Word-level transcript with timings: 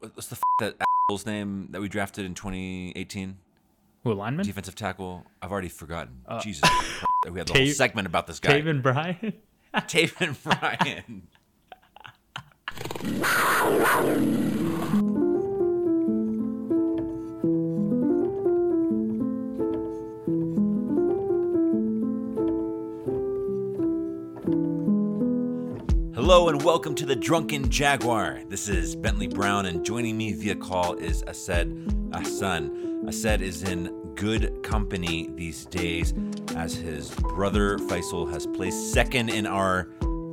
what's 0.00 0.28
the 0.28 0.36
f- 0.36 0.42
that 0.60 0.76
asshole's 1.08 1.26
name 1.26 1.68
that 1.70 1.80
we 1.80 1.88
drafted 1.88 2.24
in 2.24 2.34
2018? 2.34 3.38
Who 4.04 4.14
lineman? 4.14 4.46
Defensive 4.46 4.74
tackle. 4.74 5.26
I've 5.42 5.50
already 5.52 5.68
forgotten. 5.68 6.20
Uh, 6.26 6.40
Jesus, 6.40 6.62
Christ. 6.62 7.04
we 7.30 7.38
had 7.38 7.48
the 7.48 7.58
whole 7.58 7.66
segment 7.68 8.06
about 8.06 8.26
this 8.26 8.40
guy. 8.40 8.60
Taven 8.60 8.82
Bryan. 8.82 9.32
Taven 9.74 10.36
Bryan. 10.42 11.28
Hello 26.28 26.50
and 26.50 26.62
welcome 26.62 26.94
to 26.94 27.06
the 27.06 27.16
Drunken 27.16 27.70
Jaguar. 27.70 28.40
This 28.50 28.68
is 28.68 28.94
Bentley 28.94 29.28
Brown, 29.28 29.64
and 29.64 29.82
joining 29.82 30.18
me 30.18 30.34
via 30.34 30.54
call 30.56 30.92
is 30.96 31.22
Ased 31.22 31.66
Hassan. 32.12 33.06
Ased 33.08 33.40
is 33.40 33.62
in 33.62 34.12
good 34.14 34.62
company 34.62 35.30
these 35.36 35.64
days 35.64 36.12
as 36.54 36.74
his 36.74 37.12
brother 37.12 37.78
Faisal 37.78 38.30
has 38.30 38.46
placed 38.46 38.92
second 38.92 39.30
in 39.30 39.46
our 39.46 39.88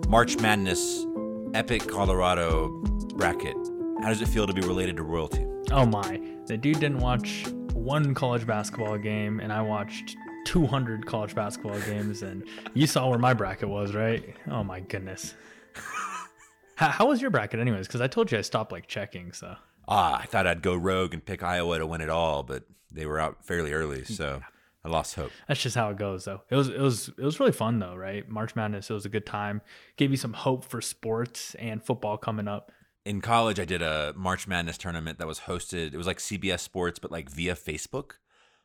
March 0.10 0.38
Madness 0.38 1.06
Epic 1.54 1.88
Colorado 1.88 2.68
bracket. 3.16 3.56
How 4.02 4.10
does 4.10 4.22
it 4.22 4.28
feel 4.28 4.46
to 4.48 4.54
be 4.54 4.68
related 4.68 4.98
to 4.98 5.04
royalty? 5.04 5.48
oh 5.72 5.86
my, 5.86 6.22
the 6.48 6.58
dude 6.58 6.82
didn't 6.82 7.00
watch 7.00 7.46
one 7.74 8.14
college 8.14 8.46
basketball 8.46 8.98
game, 8.98 9.40
and 9.40 9.54
I 9.54 9.62
watched 9.62 10.18
200 10.44 11.06
college 11.06 11.34
basketball 11.34 11.80
games, 11.80 12.22
and 12.22 12.44
you 12.74 12.86
saw 12.86 13.08
where 13.08 13.18
my 13.18 13.34
bracket 13.34 13.70
was, 13.70 13.96
right? 13.96 14.36
Oh 14.52 14.62
my 14.62 14.82
goodness. 14.82 15.36
How, 16.76 16.90
how 16.90 17.08
was 17.08 17.22
your 17.22 17.32
bracket, 17.32 17.60
anyways? 17.60 17.88
Because 17.88 18.02
I 18.02 18.08
told 18.08 18.32
you 18.32 18.38
I 18.38 18.42
stopped 18.42 18.72
like 18.72 18.88
checking, 18.88 19.32
so. 19.32 19.56
Ah, 19.88 20.20
I 20.22 20.26
thought 20.26 20.48
I'd 20.48 20.62
go 20.62 20.76
rogue 20.76 21.14
and 21.14 21.24
pick 21.26 21.44
Iowa 21.44 21.78
to 21.80 21.86
win 21.88 22.02
it 22.02 22.10
all, 22.10 22.44
but 22.44 22.64
they 22.92 23.06
were 23.06 23.20
out 23.20 23.46
fairly 23.46 23.72
early, 23.72 24.04
so 24.06 24.42
I 24.84 24.90
lost 24.90 25.16
hope. 25.16 25.32
That's 25.48 25.62
just 25.62 25.76
how 25.76 25.90
it 25.90 25.98
goes, 25.98 26.26
though. 26.26 26.42
It 26.50 26.56
was 26.56 26.70
it 26.70 26.80
was 26.80 27.10
it 27.10 27.24
was 27.24 27.40
really 27.40 27.52
fun, 27.52 27.80
though, 27.80 27.96
right? 27.96 28.28
March 28.28 28.56
Madness, 28.56 28.90
it 28.90 28.94
was 28.94 29.06
a 29.06 29.10
good 29.10 29.26
time. 29.26 29.62
Gave 29.98 30.12
you 30.12 30.18
some 30.18 30.34
hope 30.34 30.64
for 30.66 30.82
sports 30.82 31.56
and 31.56 31.84
football 31.84 32.18
coming 32.18 32.48
up. 32.48 32.72
in 33.06 33.22
college 33.22 33.60
i 33.60 33.66
did 33.66 33.82
a 33.84 34.14
march 34.16 34.48
madness 34.48 34.78
tournament 34.80 35.20
that 35.20 35.28
was 35.28 35.42
hosted 35.42 35.94
it 35.94 35.98
was 35.98 36.08
like 36.08 36.18
cbs 36.18 36.62
sports 36.62 36.98
but 36.98 37.12
like 37.12 37.30
via 37.30 37.54
facebook 37.56 38.14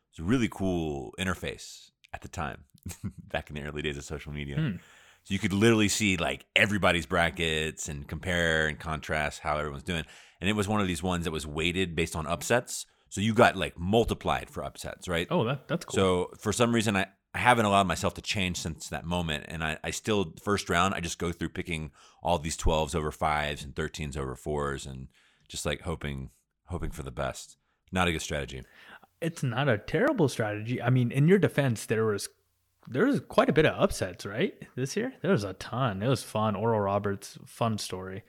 it's 0.09 0.17
a 0.19 0.23
really 0.23 0.49
cool 0.49 1.13
interface 1.19 1.91
at 2.11 2.21
the 2.21 2.27
time 2.27 2.63
back 3.31 3.49
in 3.51 3.55
the 3.55 3.61
early 3.61 3.83
days 3.83 3.97
of 3.97 4.03
social 4.03 4.33
media 4.33 4.79
so 5.23 5.33
you 5.33 5.39
could 5.39 5.53
literally 5.53 5.89
see 5.89 6.17
like 6.17 6.45
everybody's 6.55 7.05
brackets 7.05 7.87
and 7.89 8.07
compare 8.07 8.67
and 8.67 8.79
contrast 8.79 9.39
how 9.41 9.57
everyone's 9.57 9.83
doing 9.83 10.03
and 10.39 10.49
it 10.49 10.53
was 10.53 10.67
one 10.67 10.81
of 10.81 10.87
these 10.87 11.03
ones 11.03 11.25
that 11.25 11.31
was 11.31 11.45
weighted 11.47 11.95
based 11.95 12.15
on 12.15 12.25
upsets 12.27 12.85
so 13.09 13.21
you 13.21 13.33
got 13.33 13.55
like 13.55 13.77
multiplied 13.77 14.49
for 14.49 14.63
upsets 14.63 15.07
right 15.07 15.27
Oh, 15.29 15.43
that 15.45 15.67
that's 15.67 15.85
cool. 15.85 15.95
so 15.95 16.29
for 16.39 16.51
some 16.53 16.73
reason, 16.73 16.95
I, 16.95 17.07
I 17.33 17.39
haven't 17.39 17.65
allowed 17.65 17.87
myself 17.87 18.13
to 18.15 18.21
change 18.21 18.57
since 18.57 18.89
that 18.89 19.05
moment, 19.05 19.45
and 19.47 19.63
I, 19.63 19.77
I 19.83 19.91
still 19.91 20.33
first 20.43 20.69
round 20.69 20.93
I 20.93 20.99
just 20.99 21.17
go 21.19 21.31
through 21.31 21.49
picking 21.49 21.91
all 22.23 22.37
these 22.39 22.57
twelves 22.57 22.93
over 22.95 23.09
fives 23.11 23.63
and 23.63 23.73
thirteens 23.75 24.17
over 24.17 24.35
fours, 24.35 24.85
and 24.85 25.07
just 25.47 25.65
like 25.65 25.81
hoping 25.81 26.29
hoping 26.67 26.91
for 26.91 27.03
the 27.03 27.11
best. 27.11 27.55
Not 27.91 28.07
a 28.07 28.11
good 28.13 28.21
strategy. 28.21 28.63
it's 29.21 29.43
not 29.43 29.67
a 29.69 29.77
terrible 29.77 30.27
strategy. 30.29 30.81
I 30.81 30.89
mean, 30.89 31.11
in 31.11 31.27
your 31.29 31.37
defense, 31.39 31.85
there 31.85 32.05
was 32.05 32.27
there 32.87 33.05
was 33.05 33.19
quite 33.19 33.49
a 33.49 33.53
bit 33.53 33.65
of 33.65 33.81
upsets, 33.81 34.25
right? 34.25 34.53
This 34.75 34.95
year, 34.95 35.13
there 35.21 35.31
was 35.31 35.43
a 35.43 35.53
ton. 35.53 36.01
It 36.01 36.07
was 36.07 36.23
fun. 36.23 36.55
Oral 36.55 36.79
Roberts, 36.79 37.37
fun 37.45 37.77
story. 37.77 38.23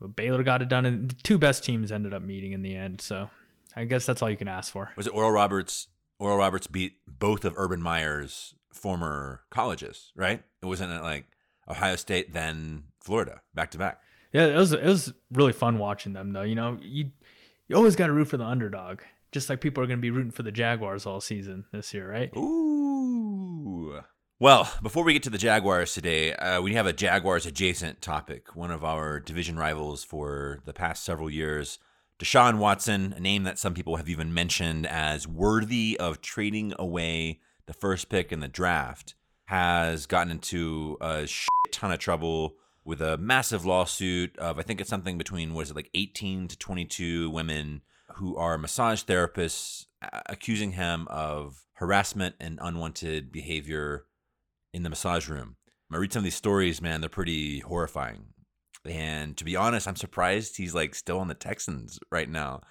But 0.00 0.16
Baylor 0.16 0.42
got 0.42 0.62
it 0.62 0.68
done, 0.68 0.86
and 0.86 1.10
the 1.10 1.14
two 1.22 1.38
best 1.38 1.64
teams 1.64 1.92
ended 1.92 2.14
up 2.14 2.22
meeting 2.22 2.52
in 2.52 2.62
the 2.62 2.74
end. 2.74 3.00
So, 3.00 3.30
I 3.76 3.84
guess 3.84 4.06
that's 4.06 4.22
all 4.22 4.30
you 4.30 4.36
can 4.36 4.48
ask 4.48 4.72
for. 4.72 4.90
Was 4.96 5.06
it 5.06 5.14
Oral 5.14 5.30
Roberts? 5.30 5.88
Oral 6.18 6.38
Roberts 6.38 6.66
beat 6.66 6.98
both 7.06 7.44
of 7.44 7.54
Urban 7.56 7.82
Meyer's 7.82 8.54
former 8.72 9.42
colleges, 9.50 10.12
right? 10.16 10.42
It 10.62 10.66
wasn't 10.66 10.92
it 10.92 11.02
like 11.02 11.26
Ohio 11.68 11.96
State 11.96 12.32
then 12.32 12.84
Florida 13.00 13.42
back 13.54 13.70
to 13.72 13.78
back. 13.78 14.00
Yeah, 14.32 14.46
it 14.46 14.56
was 14.56 14.72
it 14.72 14.84
was 14.84 15.12
really 15.30 15.52
fun 15.52 15.78
watching 15.78 16.12
them, 16.12 16.32
though. 16.32 16.42
You 16.42 16.54
know, 16.54 16.78
you 16.80 17.10
you 17.68 17.76
always 17.76 17.96
got 17.96 18.06
to 18.06 18.12
root 18.12 18.28
for 18.28 18.38
the 18.38 18.44
underdog, 18.44 19.00
just 19.30 19.50
like 19.50 19.60
people 19.60 19.82
are 19.82 19.86
going 19.86 19.98
to 19.98 20.02
be 20.02 20.10
rooting 20.10 20.30
for 20.30 20.42
the 20.42 20.52
Jaguars 20.52 21.06
all 21.06 21.20
season 21.20 21.64
this 21.72 21.92
year, 21.92 22.10
right? 22.10 22.30
Ooh. 22.36 22.71
Well, 24.42 24.68
before 24.82 25.04
we 25.04 25.12
get 25.12 25.22
to 25.22 25.30
the 25.30 25.38
Jaguars 25.38 25.94
today, 25.94 26.34
uh, 26.34 26.60
we 26.60 26.74
have 26.74 26.84
a 26.84 26.92
Jaguars 26.92 27.46
adjacent 27.46 28.02
topic. 28.02 28.56
One 28.56 28.72
of 28.72 28.82
our 28.82 29.20
division 29.20 29.56
rivals 29.56 30.02
for 30.02 30.58
the 30.64 30.72
past 30.72 31.04
several 31.04 31.30
years, 31.30 31.78
Deshaun 32.18 32.58
Watson, 32.58 33.14
a 33.16 33.20
name 33.20 33.44
that 33.44 33.60
some 33.60 33.72
people 33.72 33.98
have 33.98 34.08
even 34.08 34.34
mentioned 34.34 34.84
as 34.84 35.28
worthy 35.28 35.96
of 36.00 36.20
trading 36.20 36.74
away 36.76 37.38
the 37.66 37.72
first 37.72 38.08
pick 38.08 38.32
in 38.32 38.40
the 38.40 38.48
draft, 38.48 39.14
has 39.44 40.06
gotten 40.06 40.32
into 40.32 40.98
a 41.00 41.24
shit 41.24 41.48
ton 41.70 41.92
of 41.92 42.00
trouble 42.00 42.56
with 42.84 43.00
a 43.00 43.18
massive 43.18 43.64
lawsuit 43.64 44.36
of, 44.38 44.58
I 44.58 44.62
think 44.62 44.80
it's 44.80 44.90
something 44.90 45.18
between, 45.18 45.54
what 45.54 45.66
is 45.66 45.70
it, 45.70 45.76
like 45.76 45.90
18 45.94 46.48
to 46.48 46.58
22 46.58 47.30
women 47.30 47.82
who 48.16 48.36
are 48.36 48.58
massage 48.58 49.04
therapists 49.04 49.86
accusing 50.26 50.72
him 50.72 51.06
of 51.08 51.64
harassment 51.74 52.34
and 52.40 52.58
unwanted 52.60 53.30
behavior 53.30 54.06
in 54.72 54.82
the 54.82 54.90
massage 54.90 55.28
room. 55.28 55.56
I 55.92 55.98
read 55.98 56.12
some 56.12 56.20
of 56.20 56.24
these 56.24 56.34
stories, 56.34 56.80
man, 56.80 57.00
they're 57.00 57.10
pretty 57.10 57.60
horrifying. 57.60 58.26
And 58.84 59.36
to 59.36 59.44
be 59.44 59.56
honest, 59.56 59.86
I'm 59.86 59.96
surprised 59.96 60.56
he's 60.56 60.74
like 60.74 60.94
still 60.94 61.18
on 61.18 61.28
the 61.28 61.34
Texans 61.34 61.98
right 62.10 62.28
now. 62.28 62.62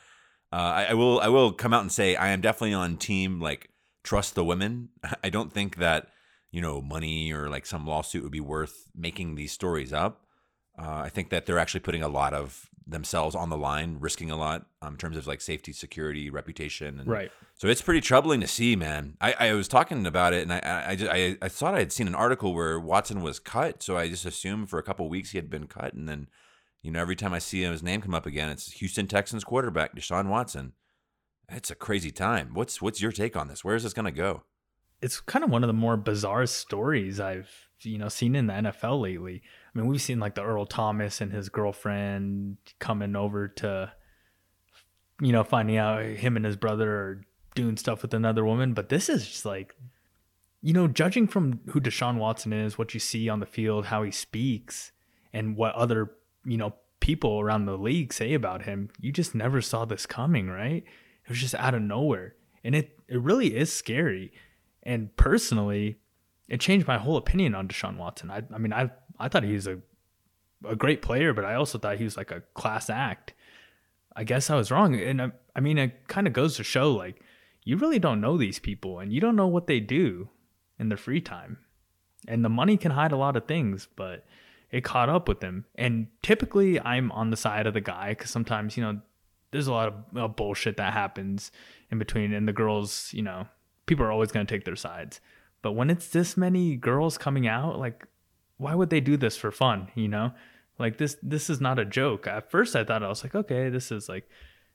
Uh, 0.52 0.56
I, 0.56 0.86
I 0.90 0.94
will 0.94 1.20
I 1.22 1.30
will 1.30 1.54
come 1.54 1.74
out 1.74 1.82
and 1.82 1.92
say 1.92 2.16
I 2.16 2.30
am 2.30 2.42
definitely 2.42 2.74
on 2.74 2.98
team 2.98 3.40
like 3.40 3.70
trust 4.04 4.36
the 4.36 4.44
women. 4.44 4.90
I 5.24 5.30
don't 5.30 5.54
think 5.54 5.78
that 5.78 6.08
you 6.52 6.62
know 6.62 6.82
money 6.82 7.32
or 7.32 7.50
like 7.50 7.66
some 7.66 7.88
lawsuit 7.88 8.24
would 8.24 8.32
be 8.32 8.42
worth 8.42 8.90
making 8.96 9.36
these 9.36 9.52
stories 9.52 9.94
up. 9.94 10.26
Uh, 10.78 11.02
I 11.06 11.10
think 11.10 11.30
that 11.30 11.46
they're 11.46 11.60
actually 11.60 11.82
putting 11.82 12.04
a 12.04 12.10
lot 12.10 12.34
of 12.34 12.68
themselves 12.92 13.36
on 13.36 13.50
the 13.50 13.58
line, 13.58 13.98
risking 14.00 14.30
a 14.30 14.36
lot 14.36 14.68
um, 14.82 14.94
in 14.94 14.98
terms 14.98 15.18
of 15.18 15.26
like 15.28 15.42
safety, 15.42 15.74
security, 15.74 16.30
reputation, 16.30 17.00
and 17.00 17.08
Right. 17.10 17.32
so 17.56 17.68
it's 17.68 17.82
pretty 17.82 18.02
troubling 18.02 18.42
to 18.42 18.48
see, 18.48 18.76
man. 18.76 19.18
I, 19.20 19.34
I 19.40 19.54
was 19.54 19.68
talking 19.68 20.06
about 20.06 20.34
it, 20.34 20.44
and 20.44 20.54
I 20.54 20.60
I, 20.60 20.90
I, 20.92 20.96
just, 20.96 21.12
I 21.12 21.38
I 21.42 21.50
thought 21.50 21.74
I 21.76 21.80
had 21.80 21.92
seen 21.92 22.08
an 22.08 22.16
article 22.16 22.54
where 22.54 22.80
Watson 22.80 23.22
was 23.22 23.40
cut, 23.40 23.82
so 23.82 23.98
I 23.98 24.08
just 24.10 24.26
assumed 24.26 24.70
for 24.70 24.78
a 24.78 24.84
couple 24.84 25.10
weeks 25.10 25.32
he 25.32 25.38
had 25.38 25.50
been 25.50 25.68
cut, 25.68 25.94
and 25.94 26.08
then 26.08 26.28
you 26.82 26.92
know 26.92 27.00
every 27.02 27.16
time 27.16 27.34
I 27.34 27.40
see 27.40 27.64
his 27.64 27.82
name 27.84 28.02
come 28.02 28.14
up 28.14 28.26
again, 28.26 28.50
it's 28.50 28.72
Houston 28.74 29.08
Texans 29.08 29.44
quarterback 29.44 29.96
Deshaun 29.96 30.28
Watson. 30.28 30.74
It's 31.50 31.72
a 31.72 31.76
crazy 31.76 32.12
time. 32.12 32.52
What's 32.54 32.82
what's 32.82 33.02
your 33.02 33.12
take 33.12 33.36
on 33.36 33.48
this? 33.48 33.64
Where 33.64 33.76
is 33.76 33.84
this 33.84 33.94
gonna 33.94 34.12
go? 34.12 34.44
it's 35.02 35.20
kind 35.20 35.44
of 35.44 35.50
one 35.50 35.64
of 35.64 35.68
the 35.68 35.74
more 35.74 35.98
bizarre 35.98 36.46
stories 36.46 37.20
I've 37.20 37.50
you 37.84 37.98
know 37.98 38.10
seen 38.10 38.36
in 38.36 38.48
the 38.48 38.54
NFL 38.54 39.02
lately. 39.02 39.42
I 39.44 39.78
mean, 39.78 39.88
we've 39.88 40.02
seen 40.02 40.20
like 40.20 40.36
the 40.36 40.44
Earl 40.44 40.66
Thomas 40.66 41.22
and 41.22 41.32
his 41.32 41.50
girlfriend 41.50 42.58
coming 42.80 43.16
over 43.16 43.48
to 43.48 43.92
you 45.22 45.32
know 45.32 45.44
finding 45.44 45.78
out 45.78 46.04
him 46.04 46.36
and 46.36 46.46
his 46.46 46.56
brother 46.56 46.92
are 46.92 47.22
doing 47.56 47.78
stuff 47.78 48.02
with 48.02 48.14
another 48.14 48.46
woman, 48.46 48.74
but 48.74 48.90
this 48.90 49.10
is 49.10 49.28
just 49.28 49.46
like 49.46 49.76
you 50.62 50.74
know, 50.74 50.88
judging 50.88 51.28
from 51.28 51.60
who 51.70 51.82
Deshaun 51.82 52.18
Watson 52.18 52.54
is, 52.54 52.78
what 52.78 52.94
you 52.94 53.00
see 53.00 53.28
on 53.28 53.40
the 53.40 53.46
field, 53.46 53.88
how 53.88 54.04
he 54.04 54.12
speaks, 54.12 54.92
and 55.34 55.56
what 55.56 55.74
other, 55.74 56.12
you 56.46 56.58
know, 56.58 56.76
people 57.00 57.40
around 57.40 57.66
the 57.66 57.78
league 57.78 58.14
say 58.14 58.34
about 58.34 58.64
him, 58.64 58.90
you 59.00 59.12
just 59.12 59.34
never 59.34 59.60
saw 59.60 59.86
this 59.86 60.06
coming, 60.06 60.48
right? 60.48 60.84
It 61.24 61.30
was 61.30 61.40
just 61.40 61.56
out 61.56 61.74
of 61.74 61.82
nowhere. 61.82 62.36
And 62.64 62.76
it, 62.76 63.00
it 63.08 63.20
really 63.20 63.56
is 63.56 63.74
scary. 63.74 64.32
And 64.84 65.16
personally, 65.18 65.98
it 66.52 66.60
changed 66.60 66.86
my 66.86 66.98
whole 66.98 67.16
opinion 67.16 67.56
on 67.56 67.70
Deshaun 67.70 67.96
Watson. 67.96 68.30
I, 68.30 68.44
I 68.54 68.58
mean, 68.58 68.74
I, 68.74 68.92
I 69.18 69.30
thought 69.30 69.44
he 69.44 69.54
was 69.54 69.68
a, 69.68 69.80
a 70.68 70.76
great 70.76 71.02
player, 71.02 71.34
but 71.34 71.46
I 71.46 71.56
also 71.56 71.78
thought 71.78 71.98
he 71.98 72.04
was 72.04 72.18
like 72.18 72.30
a 72.30 72.42
class 72.56 72.90
act. 72.90 73.34
I 74.18 74.26
guess 74.26 74.50
I 74.50 74.58
was 74.58 74.70
wrong. 74.70 74.94
And 74.94 75.22
I, 75.22 75.32
I 75.56 75.62
mean, 75.62 75.78
it 75.78 76.10
kind 76.10 76.28
of 76.28 76.34
goes 76.34 76.58
to 76.58 76.64
show 76.66 76.92
like, 76.92 77.22
you 77.64 77.78
really 77.78 78.00
don't 78.00 78.20
know 78.20 78.38
these 78.38 78.60
people 78.60 79.00
and 79.00 79.14
you 79.14 79.22
don't 79.22 79.38
know 79.38 79.48
what 79.48 79.68
they 79.68 79.80
do 79.80 80.28
in 80.78 80.90
their 80.90 80.98
free 80.98 81.22
time. 81.22 81.60
And 82.28 82.44
the 82.44 82.50
money 82.50 82.76
can 82.76 82.92
hide 82.92 83.14
a 83.14 83.18
lot 83.18 83.38
of 83.38 83.48
things, 83.48 83.88
but 83.96 84.26
it 84.72 84.84
caught 84.84 85.08
up 85.08 85.30
with 85.30 85.40
them. 85.40 85.64
And 85.76 86.08
typically 86.22 86.82
I'm 86.82 87.14
on 87.14 87.30
the 87.30 87.38
side 87.38 87.66
of 87.66 87.74
the 87.74 87.80
guy 87.80 88.10
because 88.10 88.30
sometimes, 88.30 88.76
you 88.76 88.84
know, 88.84 89.00
there's 89.52 89.68
a 89.68 89.72
lot 89.72 89.88
of 89.88 90.18
uh, 90.18 90.28
bullshit 90.28 90.76
that 90.76 90.92
happens 90.92 91.50
in 91.90 91.98
between. 91.98 92.34
And 92.34 92.46
the 92.46 92.52
girls, 92.52 93.10
you 93.14 93.22
know, 93.22 93.48
people 93.86 94.06
are 94.06 94.12
always 94.12 94.34
going 94.34 94.46
to 94.46 94.54
take 94.54 94.66
their 94.66 94.76
sides. 94.76 95.22
But 95.62 95.74
when 95.74 95.90
it's 95.90 96.08
this 96.08 96.36
many 96.36 96.76
girls 96.76 97.18
coming 97.18 97.48
out, 97.48 97.80
like, 97.80 98.08
why 98.58 98.76
would 98.76 98.90
they 98.90 99.00
do 99.00 99.18
this 99.18 99.38
for 99.38 99.52
fun? 99.52 99.90
You 99.96 100.08
know, 100.08 100.32
like 100.80 100.98
this, 100.98 101.18
this 101.22 101.50
is 101.50 101.62
not 101.62 101.80
a 101.80 101.86
joke. 101.86 102.28
At 102.28 102.50
first 102.52 102.76
I 102.76 102.84
thought 102.84 103.04
I 103.04 103.10
was 103.10 103.24
like, 103.24 103.36
okay, 103.36 103.70
this 103.70 103.92
is 103.92 104.10
like, 104.10 104.28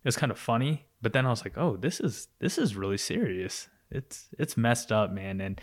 it's 0.04 0.16
kind 0.16 0.32
of 0.32 0.38
funny. 0.38 0.86
But 1.02 1.12
then 1.12 1.26
I 1.26 1.30
was 1.30 1.44
like, 1.44 1.56
oh, 1.56 1.76
this 1.76 2.00
is, 2.00 2.28
this 2.38 2.58
is 2.58 2.76
really 2.76 2.98
serious. 2.98 3.68
It's, 3.90 4.28
it's 4.38 4.56
messed 4.56 4.92
up, 4.92 5.12
man. 5.12 5.40
And, 5.40 5.60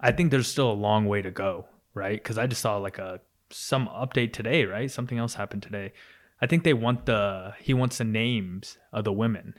I 0.00 0.12
think 0.12 0.30
there's 0.30 0.46
still 0.46 0.70
a 0.70 0.74
long 0.74 1.06
way 1.06 1.22
to 1.22 1.32
go, 1.32 1.66
right? 1.92 2.22
Because 2.22 2.38
I 2.38 2.46
just 2.46 2.60
saw 2.62 2.76
like 2.76 2.98
a 2.98 3.20
some 3.50 3.88
update 3.88 4.32
today, 4.32 4.64
right? 4.64 4.88
Something 4.88 5.18
else 5.18 5.34
happened 5.34 5.64
today 5.64 5.92
I 6.40 6.46
think 6.46 6.64
they 6.64 6.74
want 6.74 7.06
the 7.06 7.54
he 7.60 7.74
wants 7.74 7.98
the 7.98 8.04
names 8.04 8.78
of 8.92 9.04
the 9.04 9.12
women, 9.12 9.54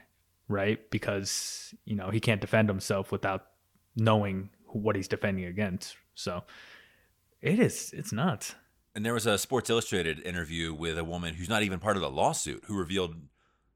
right? 0.48 0.90
Because 0.90 1.74
you 1.84 1.94
know 1.94 2.10
he 2.10 2.20
can't 2.20 2.40
defend 2.40 2.68
himself 2.68 3.12
without 3.12 3.46
knowing 3.96 4.50
what 4.72 4.96
he's 4.96 5.08
defending 5.08 5.44
against. 5.44 5.96
So 6.14 6.44
it 7.40 7.58
is 7.58 7.92
it's 7.96 8.12
nuts. 8.12 8.54
And 8.94 9.04
there 9.04 9.14
was 9.14 9.26
a 9.26 9.38
Sports 9.38 9.70
Illustrated 9.70 10.20
interview 10.20 10.74
with 10.74 10.98
a 10.98 11.04
woman 11.04 11.34
who's 11.34 11.48
not 11.48 11.62
even 11.62 11.78
part 11.78 11.96
of 11.96 12.02
the 12.02 12.10
lawsuit 12.10 12.64
who 12.66 12.76
revealed 12.76 13.16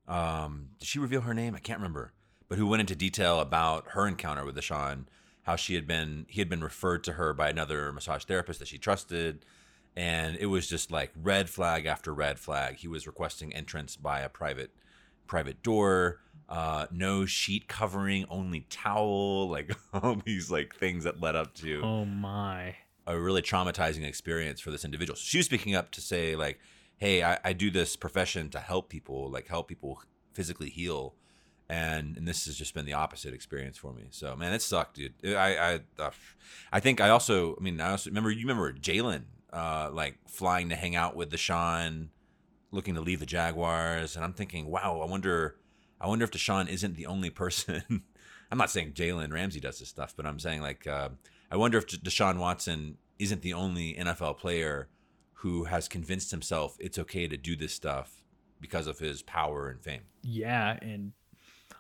um 0.07 0.69
did 0.79 0.89
she 0.89 0.99
reveal 0.99 1.23
her 1.23 1.35
name? 1.35 1.55
I 1.55 1.61
can't 1.61 1.79
remember. 1.79 2.13
But 2.49 2.59
who 2.59 2.67
went 2.67 2.81
into 2.81 2.95
detail 2.95 3.41
about 3.41 3.89
her 3.91 4.07
encounter 4.07 4.45
with 4.45 4.57
Deshaun, 4.57 5.07
how 5.43 5.57
she 5.57 5.75
had 5.75 5.87
been 5.87 6.27
he 6.29 6.41
had 6.41 6.49
been 6.49 6.63
referred 6.63 7.05
to 7.05 7.13
her 7.13 7.33
by 7.33 7.49
another 7.49 7.93
massage 7.93 8.25
therapist 8.25 8.59
that 8.59 8.69
she 8.69 8.79
trusted 8.79 9.45
and 9.97 10.37
it 10.37 10.47
was 10.47 10.67
just 10.67 10.91
like 10.91 11.13
red 11.21 11.49
flag 11.49 11.87
after 11.87 12.13
red 12.13 12.39
flag. 12.39 12.77
He 12.77 12.89
was 12.89 13.07
requesting 13.07 13.55
entrance 13.55 13.97
by 13.97 14.21
a 14.21 14.29
private 14.29 14.71
private 15.27 15.63
door, 15.63 16.21
uh, 16.49 16.87
no 16.93 17.25
sheet 17.27 17.69
covering, 17.69 18.25
only 18.29 18.67
towel, 18.71 19.49
like 19.57 19.71
all 19.93 20.17
these 20.25 20.51
like 20.51 20.75
things 20.75 21.05
that 21.05 21.21
led 21.21 21.35
up 21.37 21.55
to 21.55 21.81
Oh 21.83 22.05
my. 22.05 22.77
a 23.07 23.19
really 23.19 23.43
traumatizing 23.43 24.05
experience 24.07 24.61
for 24.61 24.71
this 24.71 24.85
individual. 24.85 25.17
So 25.17 25.23
she 25.25 25.39
was 25.39 25.47
speaking 25.47 25.75
up 25.75 25.91
to 25.93 26.01
say 26.01 26.37
like, 26.37 26.59
"Hey, 26.97 27.23
I, 27.23 27.39
I 27.45 27.53
do 27.53 27.71
this 27.71 27.97
profession 27.97 28.51
to 28.51 28.59
help 28.61 28.89
people, 28.89 29.31
like 29.31 29.49
help 29.49 29.69
people 29.69 30.01
physically 30.33 30.71
heal." 30.71 31.15
And, 31.67 32.19
and 32.19 32.29
this 32.29 32.45
has 32.45 32.57
just 32.57 32.75
been 32.75 32.85
the 32.85 32.93
opposite 32.93 33.33
experience 33.33 33.79
for 33.79 33.95
me. 33.95 34.09
So 34.11 34.37
man, 34.37 34.53
it 34.53 34.61
sucked, 34.61 34.97
dude. 34.97 35.15
I 35.25 35.57
I 35.57 35.81
uh, 35.99 36.11
I 36.71 36.81
think 36.81 37.01
I 37.01 37.09
also 37.09 37.57
I 37.59 37.63
mean 37.63 37.81
I 37.81 37.91
also 37.93 38.11
remember 38.11 38.31
you 38.31 38.41
remember 38.47 38.71
Jalen 38.75 39.23
uh, 39.51 39.89
like 39.91 40.19
flying 40.29 40.69
to 40.69 40.77
hang 40.77 40.95
out 40.95 41.17
with 41.17 41.31
the 41.31 41.39
Deshaun, 41.39 42.09
looking 42.71 42.95
to 42.97 43.01
leave 43.01 43.21
the 43.21 43.27
Jaguars, 43.27 44.15
and 44.15 44.25
I'm 44.25 44.35
thinking, 44.35 44.67
wow, 44.67 45.01
I 45.01 45.09
wonder, 45.09 45.57
I 46.05 46.07
wonder 46.07 46.25
if 46.27 46.33
Deshaun 46.33 46.69
isn't 46.69 46.97
the 46.97 47.07
only 47.07 47.31
person. 47.31 47.83
I'm 48.51 48.59
not 48.59 48.69
saying 48.69 48.93
Jalen 48.93 49.33
Ramsey 49.33 49.59
does 49.59 49.79
this 49.79 49.89
stuff, 49.89 50.13
but 50.15 50.27
I'm 50.27 50.39
saying 50.39 50.61
like, 50.61 50.87
uh, 50.87 51.09
I 51.51 51.57
wonder 51.57 51.79
if 51.79 51.87
Deshaun 51.87 52.37
Watson 52.37 52.99
isn't 53.19 53.41
the 53.41 53.55
only 53.55 53.95
NFL 53.95 54.37
player 54.37 54.89
who 55.33 55.65
has 55.65 55.89
convinced 55.89 56.31
himself 56.31 56.77
it's 56.79 56.99
okay 56.99 57.27
to 57.27 57.39
do 57.39 57.57
this 57.57 57.73
stuff 57.73 58.23
because 58.61 58.87
of 58.87 58.99
his 58.99 59.23
power 59.23 59.71
and 59.71 59.81
fame. 59.83 60.03
Yeah, 60.23 60.77
and 60.83 61.13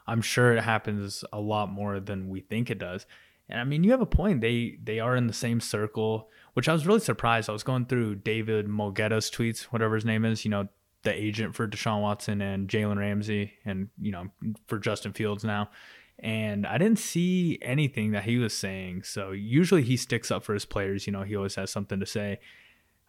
I'm 0.06 0.23
sure 0.23 0.56
it 0.56 0.65
happens 0.65 1.23
a 1.31 1.38
lot 1.38 1.70
more 1.70 2.00
than 2.00 2.31
we 2.31 2.41
think 2.41 2.70
it 2.70 2.79
does. 2.79 3.05
And 3.50 3.61
I 3.61 3.65
mean, 3.65 3.85
you 3.85 3.91
have 3.91 4.00
a 4.00 4.06
point. 4.06 4.41
They 4.41 4.79
they 4.82 5.00
are 5.00 5.17
in 5.17 5.27
the 5.27 5.35
same 5.35 5.61
circle, 5.61 6.31
which 6.55 6.67
I 6.67 6.73
was 6.73 6.87
really 6.87 7.00
surprised. 7.00 7.50
I 7.50 7.53
was 7.53 7.62
going 7.62 7.85
through 7.85 8.15
David 8.17 8.69
Mulugheta's 8.69 9.31
tweets, 9.31 9.65
whatever 9.65 9.97
his 9.97 10.06
name 10.06 10.25
is, 10.25 10.47
you 10.47 10.50
know, 10.50 10.69
the 11.05 11.12
agent 11.12 11.55
for 11.55 11.69
Deshaun 11.69 12.03
Watson 12.03 12.41
and 12.41 12.69
Jalen 12.69 12.99
Ramsey, 12.99 13.53
and 13.65 13.89
you 14.01 14.12
know, 14.12 14.27
for 14.67 14.79
Justin 14.79 15.12
Fields 15.12 15.45
now. 15.45 15.71
And 16.19 16.67
I 16.67 16.79
didn't 16.79 17.01
see 17.01 17.59
anything 17.61 18.12
that 18.12 18.25
he 18.25 18.39
was 18.39 18.56
saying. 18.56 19.03
So 19.03 19.33
usually 19.33 19.83
he 19.83 19.97
sticks 19.97 20.31
up 20.31 20.45
for 20.45 20.55
his 20.55 20.65
players. 20.65 21.06
You 21.06 21.12
know, 21.12 21.23
he 21.23 21.35
always 21.37 21.56
has 21.56 21.71
something 21.71 21.99
to 22.01 22.06
say. 22.06 22.39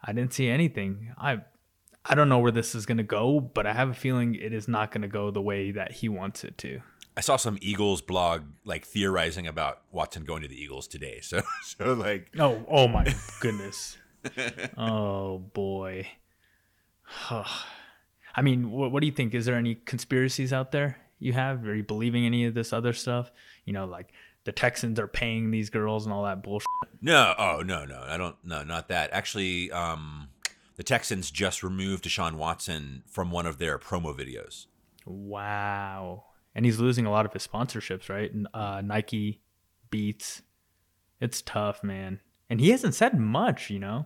I 0.04 0.12
didn't 0.12 0.34
see 0.34 0.50
anything. 0.50 1.14
I 1.18 1.42
I 2.08 2.16
don't 2.16 2.30
know 2.30 2.40
where 2.40 2.52
this 2.52 2.76
is 2.76 2.86
going 2.86 2.98
to 2.98 3.04
go, 3.04 3.40
but 3.40 3.66
I 3.66 3.74
have 3.74 3.90
a 3.90 3.94
feeling 3.94 4.36
it 4.36 4.54
is 4.54 4.68
not 4.68 4.92
going 4.92 5.02
to 5.02 5.08
go 5.08 5.32
the 5.32 5.42
way 5.42 5.72
that 5.72 5.92
he 5.92 6.10
wants 6.10 6.44
it 6.44 6.58
to. 6.60 6.82
I 7.18 7.22
saw 7.22 7.38
some 7.38 7.58
Eagles 7.62 8.02
blog 8.02 8.44
like 8.66 8.86
theorizing 8.86 9.48
about 9.48 9.82
Watson 9.92 10.24
going 10.26 10.42
to 10.42 10.48
the 10.48 10.62
Eagles 10.62 10.88
today. 10.88 11.20
So, 11.24 11.42
so 11.64 11.94
like, 11.94 12.30
Oh, 12.38 12.66
oh 12.70 12.88
my 12.88 13.06
goodness. 13.40 13.98
oh 14.78 15.40
boy. 15.40 16.08
I 18.36 18.42
mean, 18.42 18.72
what, 18.72 18.92
what 18.92 19.00
do 19.02 19.08
you 19.08 19.14
think? 19.14 19.34
Is 19.34 19.46
there 19.46 19.56
any 19.56 19.76
conspiracies 19.76 20.52
out 20.52 20.72
there 20.72 20.98
you 21.20 21.34
have? 21.34 21.66
Are 21.66 21.76
you 21.76 21.84
believing 21.84 22.26
any 22.26 22.46
of 22.46 22.54
this 22.54 22.74
other 22.74 22.94
stuff? 22.94 23.32
You 23.64 23.74
know, 23.74 23.86
like 23.86 24.12
the 24.44 24.52
Texans 24.52 25.00
are 25.00 25.08
paying 25.08 25.52
these 25.52 25.70
girls 25.70 26.06
and 26.06 26.14
all 26.14 26.24
that 26.24 26.44
bullshit. 26.44 26.68
no, 27.02 27.34
oh 27.38 27.64
no, 27.66 27.86
no, 27.86 28.04
I 28.08 28.18
don't, 28.18 28.36
no, 28.44 28.64
not 28.64 28.90
that. 28.90 29.12
Actually, 29.12 29.72
um, 29.72 30.30
the 30.76 30.84
Texans 30.84 31.32
just 31.32 31.64
removed 31.64 32.04
Deshaun 32.04 32.36
Watson 32.36 33.04
from 33.08 33.32
one 33.32 33.46
of 33.46 33.58
their 33.58 33.80
promo 33.80 34.18
videos. 34.18 34.66
Wow. 35.06 36.26
And 36.54 36.66
he's 36.66 36.80
losing 36.80 37.06
a 37.06 37.12
lot 37.12 37.26
of 37.26 37.34
his 37.34 37.48
sponsorships, 37.48 38.10
right? 38.10 38.32
Uh, 38.54 38.82
Nike, 38.82 39.42
Beats. 39.90 40.42
It's 41.22 41.42
tough, 41.42 41.84
man. 41.84 42.20
And 42.50 42.60
he 42.60 42.70
hasn't 42.70 42.96
said 42.96 43.20
much, 43.20 43.70
you 43.70 43.80
know? 43.80 44.06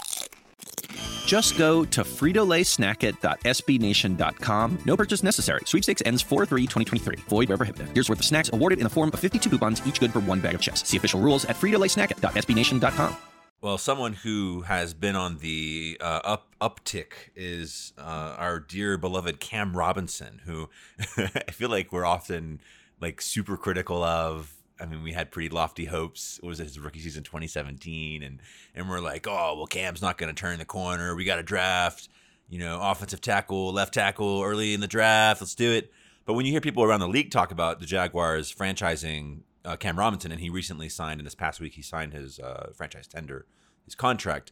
Just 1.31 1.57
go 1.57 1.85
to 1.85 2.01
fritolaysnackit.sbnation.com. 2.01 4.77
No 4.85 4.97
purchase 4.97 5.23
necessary. 5.23 5.61
Sweepstakes 5.63 6.01
ends 6.05 6.21
4-3-2023. 6.21 7.19
Void 7.29 7.47
where 7.47 7.57
prohibited. 7.57 7.87
Here's 7.93 8.09
worth 8.09 8.19
of 8.19 8.25
snacks 8.25 8.49
awarded 8.51 8.79
in 8.79 8.83
the 8.83 8.89
form 8.89 9.11
of 9.13 9.19
52 9.21 9.49
coupons, 9.49 9.81
each 9.87 10.01
good 10.01 10.11
for 10.11 10.19
one 10.19 10.41
bag 10.41 10.55
of 10.55 10.61
chips. 10.61 10.85
See 10.85 10.97
official 10.97 11.21
rules 11.21 11.45
at 11.45 11.55
fritolaysnackit.sbnation.com. 11.55 13.15
Well, 13.61 13.77
someone 13.77 14.11
who 14.11 14.63
has 14.63 14.93
been 14.93 15.15
on 15.15 15.37
the 15.37 15.97
uh, 16.01 16.19
up 16.25 16.53
uptick 16.59 17.13
is 17.33 17.93
uh, 17.97 18.35
our 18.37 18.59
dear 18.59 18.97
beloved 18.97 19.39
Cam 19.39 19.77
Robinson, 19.77 20.41
who 20.43 20.67
I 21.17 21.53
feel 21.53 21.69
like 21.69 21.93
we're 21.93 22.03
often 22.03 22.59
like 22.99 23.21
super 23.21 23.55
critical 23.55 24.03
of. 24.03 24.51
I 24.81 24.85
mean, 24.85 25.03
we 25.03 25.13
had 25.13 25.31
pretty 25.31 25.49
lofty 25.49 25.85
hopes. 25.85 26.39
What 26.41 26.49
was 26.49 26.59
it 26.59 26.63
his 26.63 26.79
rookie 26.79 26.99
season 26.99 27.23
2017, 27.23 28.23
and 28.23 28.39
and 28.73 28.89
we're 28.89 28.99
like, 28.99 29.27
oh 29.27 29.55
well, 29.55 29.67
Cam's 29.67 30.01
not 30.01 30.17
going 30.17 30.33
to 30.33 30.39
turn 30.39 30.59
the 30.59 30.65
corner. 30.65 31.15
We 31.15 31.23
got 31.23 31.35
to 31.35 31.43
draft, 31.43 32.09
you 32.49 32.59
know, 32.59 32.79
offensive 32.81 33.21
tackle, 33.21 33.71
left 33.71 33.93
tackle 33.93 34.41
early 34.43 34.73
in 34.73 34.81
the 34.81 34.87
draft. 34.87 35.41
Let's 35.41 35.55
do 35.55 35.71
it. 35.71 35.91
But 36.25 36.33
when 36.33 36.45
you 36.45 36.51
hear 36.51 36.61
people 36.61 36.83
around 36.83 36.99
the 36.99 37.07
league 37.07 37.31
talk 37.31 37.51
about 37.51 37.79
the 37.79 37.85
Jaguars 37.85 38.53
franchising 38.53 39.41
uh, 39.65 39.75
Cam 39.75 39.97
Robinson, 39.97 40.31
and 40.31 40.41
he 40.41 40.49
recently 40.49 40.89
signed 40.89 41.19
in 41.19 41.25
this 41.25 41.35
past 41.35 41.59
week, 41.59 41.73
he 41.73 41.81
signed 41.81 42.13
his 42.13 42.39
uh, 42.39 42.71
franchise 42.75 43.07
tender, 43.07 43.45
his 43.85 43.95
contract. 43.95 44.51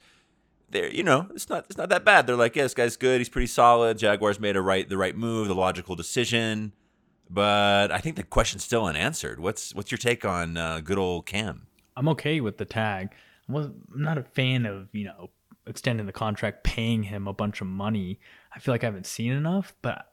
There, 0.70 0.90
you 0.90 1.04
know, 1.04 1.28
it's 1.34 1.50
not 1.50 1.66
it's 1.66 1.78
not 1.78 1.90
that 1.90 2.06
bad. 2.06 2.28
They're 2.28 2.36
like, 2.36 2.56
yeah, 2.56 2.64
this 2.64 2.76
guy's 2.76 2.96
good. 2.96 3.20
He's 3.20 3.30
pretty 3.30 3.48
solid. 3.48 3.98
Jaguars 3.98 4.40
made 4.40 4.56
a 4.56 4.62
right 4.62 4.88
the 4.88 4.98
right 4.98 5.16
move, 5.16 5.48
the 5.48 5.56
logical 5.56 5.96
decision. 5.96 6.74
But 7.30 7.92
I 7.92 8.00
think 8.00 8.16
the 8.16 8.24
question's 8.24 8.64
still 8.64 8.86
unanswered. 8.86 9.40
What's 9.40 9.74
what's 9.76 9.92
your 9.92 9.98
take 9.98 10.26
on 10.26 10.58
uh, 10.58 10.80
good 10.80 10.98
old 10.98 11.26
Cam? 11.26 11.68
I'm 11.96 12.08
okay 12.10 12.42
with 12.42 12.58
the 12.58 12.66
tag. 12.66 13.12
I'm 13.48 13.74
not 13.94 14.18
a 14.18 14.24
fan 14.24 14.66
of, 14.66 14.88
you 14.94 15.06
know, 15.06 15.30
extending 15.68 16.06
the 16.06 16.12
contract, 16.12 16.64
paying 16.64 17.04
him 17.04 17.28
a 17.28 17.34
bunch 17.34 17.62
of 17.62 17.68
money. 17.68 18.20
I 18.54 18.60
feel 18.60 18.74
like 18.74 18.84
I 18.84 18.88
haven't 18.88 19.06
seen 19.06 19.32
enough, 19.32 19.76
but 19.82 20.12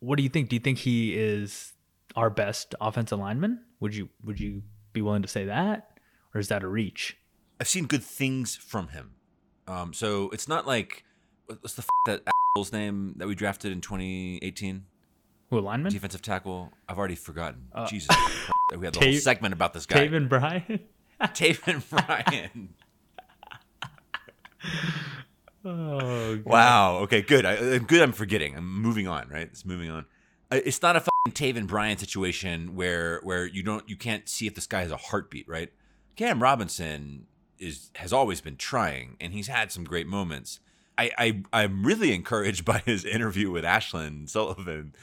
what 0.00 0.16
do 0.16 0.22
you 0.22 0.28
think? 0.28 0.48
Do 0.48 0.56
you 0.56 0.60
think 0.60 0.78
he 0.78 1.14
is 1.14 1.72
our 2.14 2.30
best 2.30 2.74
offensive 2.80 3.18
lineman? 3.18 3.60
Would 3.80 3.94
you 3.94 4.08
would 4.24 4.40
you 4.40 4.62
be 4.92 5.02
willing 5.02 5.22
to 5.22 5.28
say 5.28 5.44
that? 5.46 5.98
Or 6.34 6.40
is 6.40 6.48
that 6.48 6.62
a 6.62 6.68
reach? 6.68 7.16
I've 7.60 7.68
seen 7.68 7.86
good 7.86 8.04
things 8.04 8.56
from 8.56 8.88
him. 8.88 9.14
Um, 9.68 9.92
so 9.92 10.30
it's 10.30 10.48
not 10.48 10.66
like 10.66 11.04
what's 11.46 11.74
the 11.74 11.82
f- 11.82 11.88
that 12.06 12.22
asshole's 12.54 12.72
name 12.72 13.14
that 13.16 13.28
we 13.28 13.34
drafted 13.34 13.72
in 13.72 13.80
2018? 13.80 14.84
Who, 15.50 15.58
a 15.58 15.60
lineman? 15.60 15.92
Defensive 15.92 16.22
tackle. 16.22 16.72
I've 16.88 16.98
already 16.98 17.14
forgotten. 17.14 17.68
Uh, 17.72 17.86
Jesus, 17.86 18.14
we 18.76 18.84
had 18.84 18.94
the 18.94 19.00
whole 19.04 19.14
segment 19.18 19.54
about 19.54 19.72
this 19.74 19.86
guy. 19.86 20.06
Taven 20.08 20.28
Bryan? 20.28 20.80
Taven 21.20 21.88
Bryan. 21.88 22.74
Oh, 25.64 26.36
God. 26.36 26.44
Wow. 26.44 26.96
Okay. 26.98 27.22
Good. 27.22 27.44
I, 27.44 27.56
uh, 27.56 27.78
good. 27.78 28.00
I'm 28.00 28.12
forgetting. 28.12 28.56
I'm 28.56 28.80
moving 28.82 29.08
on. 29.08 29.28
Right. 29.28 29.42
It's 29.48 29.64
moving 29.64 29.90
on. 29.90 30.04
Uh, 30.50 30.60
It's 30.64 30.80
not 30.80 30.94
a 30.94 31.00
fucking 31.00 31.32
Taven 31.32 31.66
Bryan 31.66 31.98
situation 31.98 32.76
where 32.76 33.20
where 33.24 33.46
you 33.46 33.64
don't 33.64 33.88
you 33.88 33.96
can't 33.96 34.28
see 34.28 34.46
if 34.46 34.54
this 34.54 34.66
guy 34.68 34.82
has 34.82 34.92
a 34.92 34.96
heartbeat. 34.96 35.48
Right. 35.48 35.72
Cam 36.14 36.40
Robinson 36.40 37.26
is 37.58 37.90
has 37.96 38.12
always 38.12 38.40
been 38.40 38.56
trying, 38.56 39.16
and 39.20 39.32
he's 39.32 39.48
had 39.48 39.72
some 39.72 39.82
great 39.82 40.06
moments. 40.06 40.60
I, 40.96 41.10
I 41.18 41.42
I'm 41.52 41.84
really 41.84 42.14
encouraged 42.14 42.64
by 42.64 42.78
his 42.86 43.04
interview 43.04 43.50
with 43.50 43.64
Ashlyn 43.64 44.28
Sullivan 44.28 44.94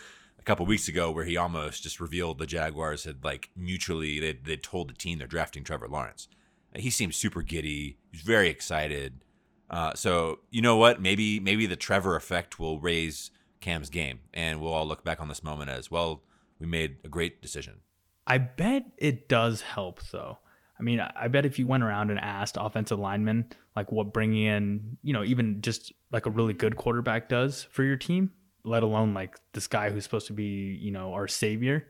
a 0.44 0.46
couple 0.46 0.66
weeks 0.66 0.90
ago, 0.90 1.10
where 1.10 1.24
he 1.24 1.38
almost 1.38 1.84
just 1.84 2.02
revealed 2.02 2.38
the 2.38 2.46
Jaguars 2.46 3.06
had 3.06 3.24
like 3.24 3.50
mutually 3.56 4.20
they 4.20 4.34
they 4.34 4.58
told 4.58 4.90
the 4.90 4.94
team 4.94 5.18
they're 5.18 5.28
drafting 5.28 5.64
Trevor 5.64 5.88
Lawrence. 5.88 6.28
He 6.76 6.90
seems 6.90 7.16
super 7.16 7.42
giddy. 7.42 7.98
He's 8.12 8.24
very 8.24 8.50
excited. 8.50 9.22
Uh, 9.70 9.94
so 9.94 10.40
you 10.52 10.62
know 10.62 10.76
what? 10.76 11.02
Maybe 11.02 11.40
maybe 11.40 11.66
the 11.66 11.78
Trevor 11.78 12.18
effect 12.18 12.60
will 12.60 12.82
raise 12.82 13.32
Cam's 13.62 13.90
game, 13.90 14.20
and 14.34 14.60
we'll 14.60 14.74
all 14.74 14.86
look 14.86 15.06
back 15.06 15.22
on 15.22 15.30
this 15.30 15.44
moment 15.44 15.70
as 15.70 15.90
well. 15.90 16.24
We 16.60 16.68
made 16.68 16.98
a 17.06 17.08
great 17.08 17.42
decision. 17.42 17.80
I 18.28 18.38
bet 18.38 18.84
it 18.98 19.30
does 19.30 19.62
help 19.62 20.02
though. 20.12 20.40
I 20.78 20.84
mean, 20.84 21.00
I 21.00 21.14
I 21.16 21.28
bet 21.30 21.46
if 21.46 21.58
you 21.58 21.68
went 21.68 21.84
around 21.84 22.10
and 22.10 22.20
asked 22.20 22.58
offensive 22.60 23.00
linemen 23.00 23.46
like 23.78 23.94
what 23.94 24.12
bringing 24.12 24.44
in, 24.44 24.98
you 25.04 25.14
know, 25.14 25.24
even 25.24 25.62
just 25.62 25.94
like 26.12 26.26
a 26.26 26.30
really 26.30 26.54
good 26.54 26.76
quarterback 26.76 27.30
does 27.30 27.64
for 27.64 27.84
your 27.84 27.96
team, 27.96 28.32
let 28.64 28.84
alone 28.84 29.14
like 29.14 29.38
this 29.54 29.68
guy 29.68 29.90
who's 29.90 30.04
supposed 30.04 30.28
to 30.28 30.34
be, 30.34 30.78
you 30.82 30.92
know, 30.92 31.14
our 31.14 31.28
savior, 31.28 31.88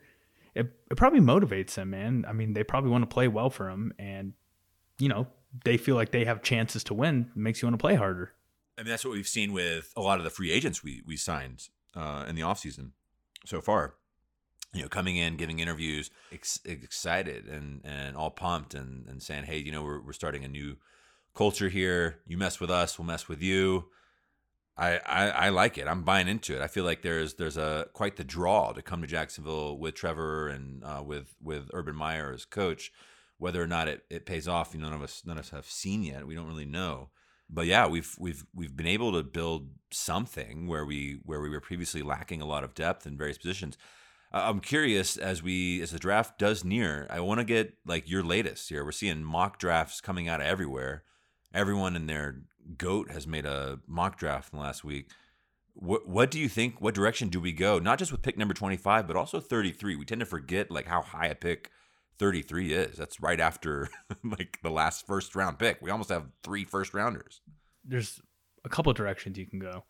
it, 0.55 0.71
it 0.89 0.97
probably 0.97 1.19
motivates 1.19 1.75
them, 1.75 1.91
man. 1.91 2.25
I 2.27 2.33
mean, 2.33 2.53
they 2.53 2.63
probably 2.63 2.89
want 2.91 3.03
to 3.03 3.13
play 3.13 3.27
well 3.27 3.49
for 3.49 3.69
him 3.69 3.93
and, 3.99 4.33
you 4.99 5.09
know, 5.09 5.27
they 5.63 5.77
feel 5.77 5.95
like 5.95 6.11
they 6.11 6.25
have 6.25 6.41
chances 6.41 6.83
to 6.85 6.93
win. 6.93 7.29
It 7.35 7.39
makes 7.39 7.61
you 7.61 7.67
want 7.67 7.79
to 7.79 7.81
play 7.81 7.95
harder. 7.95 8.33
I 8.77 8.81
mean, 8.81 8.89
that's 8.89 9.05
what 9.05 9.13
we've 9.13 9.27
seen 9.27 9.53
with 9.53 9.93
a 9.95 10.01
lot 10.01 10.17
of 10.17 10.23
the 10.23 10.29
free 10.29 10.51
agents 10.51 10.83
we 10.83 11.03
we 11.05 11.15
signed 11.15 11.67
uh, 11.95 12.25
in 12.27 12.35
the 12.35 12.41
offseason 12.41 12.91
so 13.45 13.61
far. 13.61 13.95
You 14.73 14.81
know, 14.81 14.87
coming 14.87 15.15
in, 15.15 15.37
giving 15.37 15.59
interviews, 15.59 16.09
ex- 16.31 16.59
excited 16.65 17.47
and 17.47 17.81
and 17.83 18.17
all 18.17 18.31
pumped, 18.31 18.73
and 18.73 19.07
and 19.07 19.21
saying, 19.21 19.43
"Hey, 19.43 19.57
you 19.57 19.71
know, 19.71 19.83
we're 19.83 20.01
we're 20.01 20.13
starting 20.13 20.43
a 20.43 20.47
new 20.47 20.77
culture 21.35 21.69
here. 21.69 22.19
You 22.25 22.37
mess 22.37 22.59
with 22.59 22.71
us, 22.71 22.97
we'll 22.97 23.05
mess 23.05 23.27
with 23.27 23.41
you." 23.41 23.85
I, 24.75 24.99
I 25.05 25.29
I 25.29 25.49
like 25.49 25.77
it. 25.77 25.87
I'm 25.87 26.03
buying 26.03 26.27
into 26.27 26.55
it. 26.55 26.61
I 26.61 26.67
feel 26.67 26.83
like 26.83 27.01
there's 27.03 27.35
there's 27.35 27.57
a 27.57 27.87
quite 27.93 28.15
the 28.15 28.23
draw 28.23 28.71
to 28.73 28.81
come 28.81 29.01
to 29.01 29.07
Jacksonville 29.07 29.77
with 29.77 29.93
Trevor 29.95 30.47
and 30.47 30.83
uh, 30.83 31.03
with 31.05 31.35
with 31.41 31.69
Urban 31.73 31.95
Meyer 31.95 32.33
as 32.33 32.45
coach. 32.45 32.91
Whether 33.37 33.61
or 33.61 33.67
not 33.67 33.87
it, 33.87 34.05
it 34.09 34.25
pays 34.25 34.47
off, 34.47 34.73
you 34.73 34.79
know, 34.79 34.87
none 34.87 34.95
of 34.95 35.03
us 35.03 35.23
none 35.25 35.37
of 35.37 35.45
us 35.45 35.49
have 35.51 35.65
seen 35.65 36.03
yet. 36.03 36.25
We 36.25 36.35
don't 36.35 36.47
really 36.47 36.65
know 36.65 37.09
but 37.53 37.67
yeah, 37.67 37.87
we've 37.87 38.15
we've 38.19 38.43
we've 38.53 38.75
been 38.75 38.87
able 38.87 39.13
to 39.13 39.23
build 39.23 39.69
something 39.91 40.67
where 40.67 40.85
we 40.85 41.19
where 41.23 41.39
we 41.41 41.49
were 41.49 41.61
previously 41.61 42.01
lacking 42.01 42.41
a 42.41 42.45
lot 42.45 42.63
of 42.63 42.73
depth 42.73 43.05
in 43.05 43.17
various 43.17 43.37
positions. 43.37 43.77
I'm 44.31 44.59
curious 44.59 45.17
as 45.17 45.43
we 45.43 45.81
as 45.81 45.91
the 45.91 45.99
draft 45.99 46.39
does 46.39 46.63
near. 46.63 47.05
I 47.09 47.19
want 47.19 47.39
to 47.39 47.45
get 47.45 47.75
like 47.85 48.09
your 48.09 48.23
latest 48.23 48.69
here. 48.69 48.83
We're 48.83 48.91
seeing 48.91 49.23
mock 49.23 49.59
drafts 49.59 50.01
coming 50.01 50.27
out 50.27 50.41
of 50.41 50.47
everywhere. 50.47 51.03
Everyone 51.53 51.95
and 51.95 52.09
their 52.09 52.41
goat 52.77 53.11
has 53.11 53.27
made 53.27 53.45
a 53.45 53.79
mock 53.87 54.17
draft 54.17 54.53
in 54.53 54.59
the 54.59 54.63
last 54.63 54.83
week. 54.83 55.09
What 55.73 56.07
what 56.07 56.29
do 56.29 56.39
you 56.39 56.49
think? 56.49 56.81
What 56.81 56.93
direction 56.93 57.29
do 57.29 57.39
we 57.39 57.51
go? 57.51 57.79
Not 57.79 57.99
just 57.99 58.11
with 58.11 58.21
pick 58.21 58.37
number 58.37 58.53
25, 58.53 59.07
but 59.07 59.15
also 59.15 59.39
33. 59.39 59.95
We 59.95 60.05
tend 60.05 60.19
to 60.19 60.25
forget 60.25 60.69
like 60.69 60.85
how 60.85 61.01
high 61.01 61.27
a 61.27 61.35
pick 61.35 61.71
33 62.19 62.73
is. 62.73 62.97
That's 62.97 63.19
right 63.19 63.39
after 63.39 63.89
like 64.23 64.59
the 64.63 64.69
last 64.69 65.07
first 65.07 65.35
round 65.35 65.57
pick. 65.59 65.79
We 65.81 65.89
almost 65.89 66.09
have 66.09 66.27
three 66.43 66.63
first 66.63 66.93
rounders. 66.93 67.41
there's 67.83 68.21
a 68.65 68.69
couple 68.69 68.93
directions 68.93 69.37
you 69.37 69.45
can 69.45 69.59
go. 69.59 69.83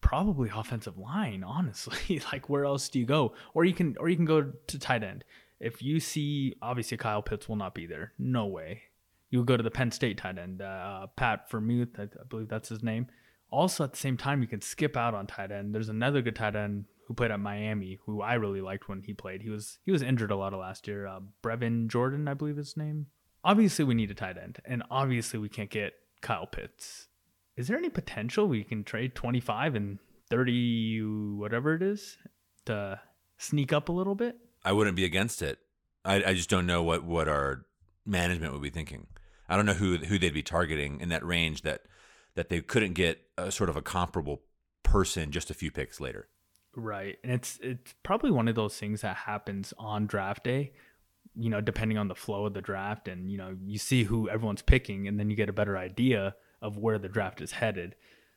Probably 0.00 0.50
offensive 0.52 0.96
line, 0.96 1.44
honestly. 1.44 2.22
like 2.32 2.48
where 2.48 2.64
else 2.64 2.88
do 2.88 2.98
you 2.98 3.06
go? 3.06 3.34
Or 3.54 3.64
you 3.64 3.74
can 3.74 3.96
or 4.00 4.08
you 4.08 4.16
can 4.16 4.24
go 4.24 4.52
to 4.66 4.78
tight 4.78 5.02
end. 5.02 5.24
If 5.60 5.82
you 5.82 6.00
see 6.00 6.56
obviously 6.62 6.96
Kyle 6.96 7.22
Pitts 7.22 7.48
will 7.48 7.56
not 7.56 7.74
be 7.74 7.86
there. 7.86 8.12
No 8.18 8.46
way. 8.46 8.82
You'll 9.30 9.44
go 9.44 9.56
to 9.56 9.62
the 9.62 9.70
Penn 9.70 9.90
State 9.90 10.18
tight 10.18 10.38
end, 10.38 10.60
uh, 10.60 11.06
Pat 11.16 11.50
Vermuth, 11.50 11.98
I, 11.98 12.04
I 12.04 12.24
believe 12.28 12.48
that's 12.48 12.68
his 12.68 12.82
name. 12.82 13.06
Also 13.50 13.84
at 13.84 13.92
the 13.92 13.98
same 13.98 14.16
time 14.16 14.42
you 14.42 14.48
can 14.48 14.60
skip 14.60 14.96
out 14.96 15.14
on 15.14 15.26
tight 15.26 15.50
end. 15.50 15.74
There's 15.74 15.88
another 15.88 16.22
good 16.22 16.36
tight 16.36 16.56
end 16.56 16.84
who 17.06 17.14
played 17.14 17.32
at 17.32 17.40
Miami, 17.40 17.98
who 18.06 18.22
I 18.22 18.34
really 18.34 18.60
liked 18.60 18.88
when 18.88 19.02
he 19.02 19.12
played. 19.12 19.42
He 19.42 19.50
was 19.50 19.78
he 19.84 19.90
was 19.90 20.00
injured 20.00 20.30
a 20.30 20.36
lot 20.36 20.52
of 20.52 20.60
last 20.60 20.86
year. 20.86 21.08
Uh, 21.08 21.18
Brevin 21.42 21.88
Jordan, 21.88 22.28
I 22.28 22.34
believe 22.34 22.56
his 22.56 22.76
name. 22.76 23.06
Obviously, 23.42 23.84
we 23.84 23.94
need 23.94 24.12
a 24.12 24.14
tight 24.14 24.36
end, 24.38 24.58
and 24.64 24.84
obviously, 24.90 25.40
we 25.40 25.48
can't 25.48 25.70
get 25.70 25.94
Kyle 26.20 26.46
Pitts. 26.46 27.08
Is 27.56 27.66
there 27.66 27.76
any 27.76 27.88
potential 27.88 28.46
we 28.46 28.62
can 28.62 28.84
trade 28.84 29.16
25 29.16 29.74
and 29.74 29.98
30, 30.30 31.00
whatever 31.36 31.74
it 31.74 31.82
is, 31.82 32.16
to 32.66 33.00
sneak 33.38 33.72
up 33.72 33.88
a 33.88 33.92
little 33.92 34.14
bit? 34.14 34.36
I 34.64 34.72
wouldn't 34.72 34.96
be 34.96 35.04
against 35.04 35.42
it. 35.42 35.58
I, 36.04 36.22
I 36.22 36.34
just 36.34 36.48
don't 36.48 36.66
know 36.66 36.82
what, 36.82 37.04
what 37.04 37.28
our 37.28 37.66
management 38.06 38.52
would 38.52 38.62
be 38.62 38.70
thinking. 38.70 39.08
I 39.50 39.56
don't 39.56 39.66
know 39.66 39.74
who 39.74 39.98
who 39.98 40.18
they'd 40.18 40.32
be 40.32 40.42
targeting 40.42 41.00
in 41.00 41.08
that 41.08 41.26
range 41.26 41.62
that 41.62 41.82
that 42.36 42.48
they 42.48 42.60
couldn't 42.60 42.94
get 42.94 43.20
a 43.36 43.50
sort 43.50 43.68
of 43.68 43.76
a 43.76 43.82
comparable 43.82 44.42
person 44.84 45.32
just 45.32 45.50
a 45.50 45.54
few 45.54 45.70
picks 45.70 46.00
later. 46.00 46.28
Right. 46.74 47.18
And 47.24 47.32
it's 47.32 47.58
it's 47.60 47.94
probably 48.04 48.30
one 48.30 48.46
of 48.46 48.54
those 48.54 48.76
things 48.76 49.00
that 49.00 49.16
happens 49.16 49.74
on 49.76 50.06
draft 50.06 50.44
day, 50.44 50.72
you 51.34 51.50
know, 51.50 51.60
depending 51.60 51.98
on 51.98 52.06
the 52.06 52.14
flow 52.14 52.46
of 52.46 52.54
the 52.54 52.62
draft 52.62 53.08
and 53.08 53.28
you 53.28 53.36
know, 53.36 53.56
you 53.66 53.76
see 53.76 54.04
who 54.04 54.28
everyone's 54.28 54.62
picking 54.62 55.08
and 55.08 55.18
then 55.18 55.30
you 55.30 55.36
get 55.36 55.48
a 55.48 55.52
better 55.52 55.76
idea 55.76 56.36
of 56.62 56.78
where 56.78 56.98
the 56.98 57.08
draft 57.08 57.40
is 57.40 57.50
headed. 57.50 57.96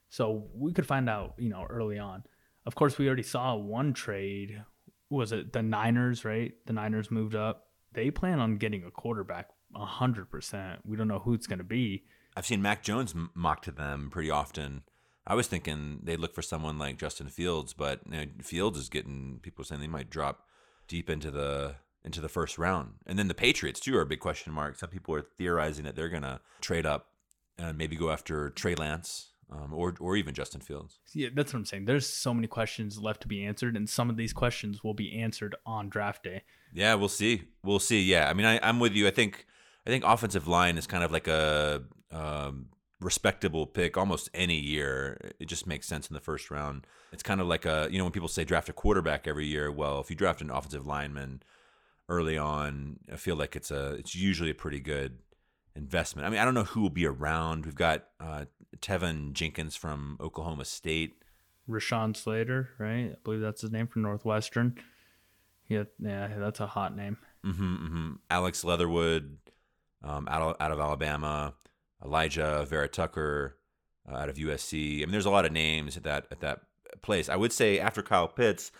So 0.09 0.47
we 0.55 0.73
could 0.73 0.87
find 0.87 1.09
out, 1.09 1.35
you 1.37 1.49
know, 1.49 1.65
early 1.69 1.99
on. 1.99 2.23
Of 2.65 2.75
course, 2.75 2.97
we 2.97 3.07
already 3.07 3.23
saw 3.23 3.55
one 3.55 3.93
trade. 3.93 4.63
Was 5.09 5.31
it 5.31 5.53
the 5.53 5.61
Niners, 5.61 6.25
right? 6.25 6.53
The 6.65 6.73
Niners 6.73 7.11
moved 7.11 7.35
up. 7.35 7.67
They 7.91 8.09
plan 8.09 8.39
on 8.39 8.57
getting 8.57 8.83
a 8.83 8.91
quarterback 8.91 9.49
100%. 9.75 10.79
We 10.85 10.97
don't 10.97 11.07
know 11.07 11.19
who 11.19 11.33
it's 11.33 11.47
going 11.47 11.59
to 11.59 11.63
be. 11.63 12.03
I've 12.35 12.45
seen 12.45 12.61
Mac 12.61 12.83
Jones 12.83 13.13
mocked 13.33 13.65
to 13.65 13.71
them 13.71 14.09
pretty 14.11 14.29
often. 14.29 14.83
I 15.25 15.35
was 15.35 15.47
thinking 15.47 15.99
they'd 16.03 16.19
look 16.19 16.33
for 16.33 16.41
someone 16.41 16.77
like 16.77 16.97
Justin 16.97 17.29
Fields, 17.29 17.73
but 17.73 18.01
you 18.09 18.17
know, 18.17 18.25
Fields 18.41 18.77
is 18.77 18.89
getting 18.89 19.39
people 19.41 19.63
saying 19.63 19.81
they 19.81 19.87
might 19.87 20.09
drop 20.09 20.47
deep 20.87 21.09
into 21.09 21.31
the 21.31 21.75
into 22.03 22.19
the 22.19 22.27
first 22.27 22.57
round. 22.57 22.95
And 23.05 23.17
then 23.17 23.29
the 23.29 23.33
Patriots 23.33 23.79
too 23.79 23.95
are 23.95 24.01
a 24.01 24.05
big 24.05 24.19
question 24.19 24.51
mark. 24.51 24.75
Some 24.77 24.89
people 24.89 25.15
are 25.15 25.21
theorizing 25.21 25.85
that 25.85 25.95
they're 25.95 26.09
gonna 26.09 26.41
trade 26.59 26.85
up 26.85 27.07
and 27.57 27.77
maybe 27.77 27.95
go 27.95 28.09
after 28.09 28.49
Trey 28.49 28.75
Lance 28.75 29.29
um, 29.53 29.73
or 29.73 29.95
or 29.99 30.15
even 30.15 30.33
Justin 30.33 30.61
Fields. 30.61 30.99
Yeah, 31.13 31.29
that's 31.33 31.53
what 31.53 31.59
I'm 31.59 31.65
saying. 31.65 31.85
There's 31.85 32.07
so 32.07 32.33
many 32.33 32.47
questions 32.47 32.99
left 32.99 33.21
to 33.21 33.27
be 33.27 33.45
answered, 33.45 33.75
and 33.75 33.89
some 33.89 34.09
of 34.09 34.17
these 34.17 34.33
questions 34.33 34.83
will 34.83 34.93
be 34.93 35.17
answered 35.19 35.55
on 35.65 35.89
draft 35.89 36.23
day. 36.23 36.43
Yeah, 36.73 36.95
we'll 36.95 37.09
see. 37.09 37.43
We'll 37.63 37.79
see. 37.79 38.01
Yeah, 38.01 38.29
I 38.29 38.33
mean, 38.33 38.45
I, 38.45 38.59
I'm 38.61 38.79
with 38.79 38.93
you. 38.93 39.07
I 39.07 39.11
think 39.11 39.45
I 39.85 39.89
think 39.89 40.03
offensive 40.05 40.47
line 40.47 40.77
is 40.77 40.87
kind 40.87 41.03
of 41.03 41.11
like 41.11 41.27
a 41.27 41.83
um, 42.11 42.67
respectable 43.01 43.67
pick 43.67 43.97
almost 43.97 44.29
any 44.33 44.57
year. 44.59 45.31
It 45.39 45.47
just 45.47 45.67
makes 45.67 45.87
sense 45.87 46.07
in 46.07 46.13
the 46.13 46.19
first 46.21 46.49
round. 46.49 46.87
It's 47.11 47.23
kind 47.23 47.41
of 47.41 47.47
like 47.47 47.65
a 47.65 47.87
you 47.91 47.97
know 47.97 48.05
when 48.05 48.13
people 48.13 48.29
say 48.29 48.43
draft 48.43 48.69
a 48.69 48.73
quarterback 48.73 49.27
every 49.27 49.45
year. 49.45 49.71
Well, 49.71 49.99
if 49.99 50.09
you 50.09 50.15
draft 50.15 50.41
an 50.41 50.49
offensive 50.49 50.87
lineman 50.87 51.43
early 52.09 52.37
on, 52.37 52.99
I 53.11 53.17
feel 53.17 53.35
like 53.35 53.55
it's 53.55 53.71
a 53.71 53.93
it's 53.95 54.15
usually 54.15 54.49
a 54.51 54.55
pretty 54.55 54.79
good 54.79 55.19
investment. 55.75 56.25
I 56.25 56.29
mean, 56.29 56.39
I 56.39 56.45
don't 56.45 56.53
know 56.53 56.63
who 56.63 56.81
will 56.81 56.89
be 56.89 57.05
around. 57.05 57.65
We've 57.65 57.75
got 57.75 58.05
uh, 58.19 58.45
Teven 58.77 59.33
Jenkins 59.33 59.75
from 59.75 60.17
Oklahoma 60.21 60.65
State. 60.65 61.15
Rashawn 61.69 62.15
Slater, 62.15 62.69
right? 62.77 63.11
I 63.11 63.15
believe 63.23 63.41
that's 63.41 63.61
his 63.61 63.71
name 63.71 63.87
from 63.87 64.01
Northwestern. 64.01 64.75
Yeah, 65.69 65.83
yeah, 65.97 66.27
that's 66.37 66.59
a 66.59 66.67
hot 66.67 66.95
name. 66.95 67.17
hmm 67.43 67.75
hmm 67.75 68.11
Alex 68.29 68.63
Leatherwood 68.63 69.37
um, 70.03 70.27
out 70.29 70.41
of 70.41 70.55
out 70.59 70.71
of 70.71 70.79
Alabama, 70.79 71.53
Alijah 72.03 72.67
Vera 72.67 72.87
Tucker 72.87 73.57
uh, 74.09 74.15
out 74.15 74.29
of 74.29 74.35
USC. 74.35 74.97
I 74.97 75.05
mean, 75.05 75.11
there's 75.11 75.25
a 75.25 75.31
lot 75.31 75.45
of 75.45 75.51
names 75.51 75.97
at 75.97 76.03
that 76.03 76.27
at 76.31 76.41
that 76.41 76.61
place. 77.01 77.29
I 77.29 77.35
would 77.35 77.53
say 77.53 77.79
after 77.79 78.01
Kyle 78.01 78.27
Pitts, 78.27 78.71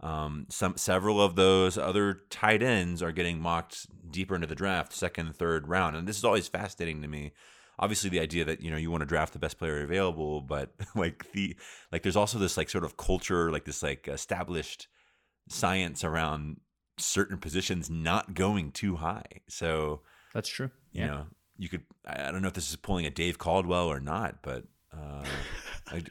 um, 0.00 0.46
some 0.50 0.76
several 0.76 1.20
of 1.20 1.36
those 1.36 1.78
other 1.78 2.22
tight 2.30 2.62
ends 2.62 3.02
are 3.02 3.12
getting 3.12 3.40
mocked 3.40 3.86
deeper 4.10 4.34
into 4.34 4.46
the 4.46 4.54
draft, 4.54 4.92
second, 4.92 5.36
third 5.36 5.68
round, 5.68 5.96
and 5.96 6.06
this 6.06 6.18
is 6.18 6.24
always 6.24 6.48
fascinating 6.48 7.02
to 7.02 7.08
me. 7.08 7.32
Obviously, 7.78 8.10
the 8.10 8.20
idea 8.20 8.44
that 8.44 8.60
you 8.60 8.70
know 8.70 8.76
you 8.76 8.90
want 8.90 9.02
to 9.02 9.06
draft 9.06 9.32
the 9.32 9.38
best 9.38 9.58
player 9.58 9.82
available, 9.82 10.40
but 10.40 10.72
like 10.94 11.30
the 11.32 11.56
like, 11.90 12.02
there's 12.02 12.16
also 12.16 12.38
this 12.38 12.56
like 12.56 12.70
sort 12.70 12.84
of 12.84 12.96
culture, 12.96 13.50
like 13.50 13.64
this 13.64 13.82
like 13.82 14.08
established 14.08 14.88
science 15.48 16.04
around 16.04 16.60
certain 16.98 17.38
positions 17.38 17.90
not 17.90 18.34
going 18.34 18.70
too 18.70 18.96
high. 18.96 19.24
So 19.48 20.02
That's 20.34 20.48
true. 20.48 20.70
you 20.92 21.06
know, 21.06 21.26
you 21.58 21.68
could. 21.68 21.82
I 22.06 22.28
I 22.28 22.30
don't 22.30 22.42
know 22.42 22.48
if 22.48 22.54
this 22.54 22.70
is 22.70 22.76
pulling 22.76 23.06
a 23.06 23.10
Dave 23.10 23.38
Caldwell 23.38 23.86
or 23.86 24.00
not, 24.00 24.42
but 24.42 24.64
uh, 24.92 25.24
I, 25.88 26.02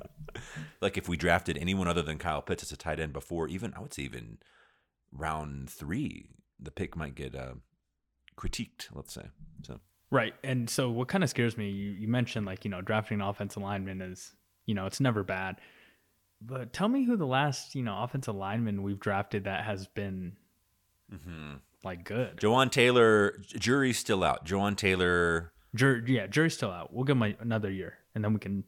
like 0.80 0.96
if 0.96 1.08
we 1.08 1.16
drafted 1.16 1.58
anyone 1.58 1.88
other 1.88 2.02
than 2.02 2.18
Kyle 2.18 2.42
Pitts 2.42 2.62
as 2.62 2.72
a 2.72 2.76
tight 2.76 3.00
end 3.00 3.12
before, 3.12 3.48
even 3.48 3.74
I 3.74 3.80
would 3.80 3.94
say 3.94 4.02
even 4.02 4.38
round 5.12 5.70
three, 5.70 6.30
the 6.60 6.70
pick 6.70 6.96
might 6.96 7.14
get 7.14 7.34
uh, 7.34 7.54
critiqued. 8.36 8.88
Let's 8.94 9.12
say 9.12 9.26
so. 9.62 9.80
Right. 10.10 10.34
And 10.42 10.70
so 10.70 10.90
what 10.90 11.08
kind 11.08 11.22
of 11.22 11.30
scares 11.30 11.56
me, 11.58 11.68
you, 11.68 11.90
you 11.90 12.08
mentioned 12.08 12.46
like, 12.46 12.64
you 12.64 12.70
know, 12.70 12.80
drafting 12.80 13.20
an 13.20 13.26
offensive 13.26 13.62
lineman 13.62 14.00
is, 14.00 14.32
you 14.64 14.74
know, 14.74 14.86
it's 14.86 15.00
never 15.00 15.22
bad. 15.22 15.56
But 16.40 16.72
tell 16.72 16.88
me 16.88 17.04
who 17.04 17.16
the 17.16 17.26
last, 17.26 17.74
you 17.74 17.82
know, 17.82 18.02
offensive 18.02 18.34
lineman 18.34 18.82
we've 18.82 19.00
drafted 19.00 19.44
that 19.44 19.64
has 19.64 19.86
been 19.86 20.36
Mm-hmm. 21.12 21.54
like 21.84 22.04
good. 22.04 22.36
Jawaan 22.36 22.70
Taylor, 22.70 23.38
jury's 23.58 23.98
still 23.98 24.22
out. 24.24 24.44
Jawaan 24.44 24.76
Taylor, 24.76 25.52
Jur- 25.74 26.04
yeah, 26.06 26.26
jury's 26.26 26.54
still 26.54 26.70
out. 26.70 26.92
We'll 26.92 27.04
give 27.04 27.16
him 27.16 27.22
a, 27.22 27.34
another 27.40 27.70
year 27.70 27.98
and 28.14 28.24
then 28.24 28.32
we 28.32 28.40
can 28.40 28.64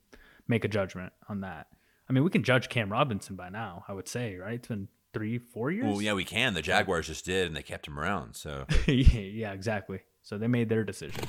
make 0.49 0.65
a 0.65 0.69
judgment 0.69 1.13
on 1.29 1.41
that. 1.41 1.67
I 2.09 2.13
mean, 2.13 2.25
we 2.25 2.31
can 2.31 2.43
judge 2.43 2.69
Cam 2.69 2.91
Robinson 2.91 3.37
by 3.37 3.51
now, 3.51 3.85
I 3.89 3.93
would 3.93 4.09
say, 4.09 4.37
right? 4.37 4.55
It's 4.55 4.69
been 4.69 4.89
three, 5.13 5.39
four 5.39 5.71
years. 5.71 5.87
well, 5.87 6.03
yeah, 6.03 6.13
we 6.13 6.25
can. 6.25 6.55
The 6.55 6.63
Jaguars 6.63 7.07
just 7.07 7.25
did, 7.25 7.47
and 7.47 7.57
they 7.57 7.63
kept 7.63 7.87
him 7.87 7.99
around. 7.99 8.35
So 8.35 8.67
yeah, 8.87 9.21
yeah, 9.21 9.53
exactly. 9.53 10.01
So 10.23 10.37
they 10.39 10.47
made 10.49 10.69
their 10.69 10.85
decision. 10.85 11.25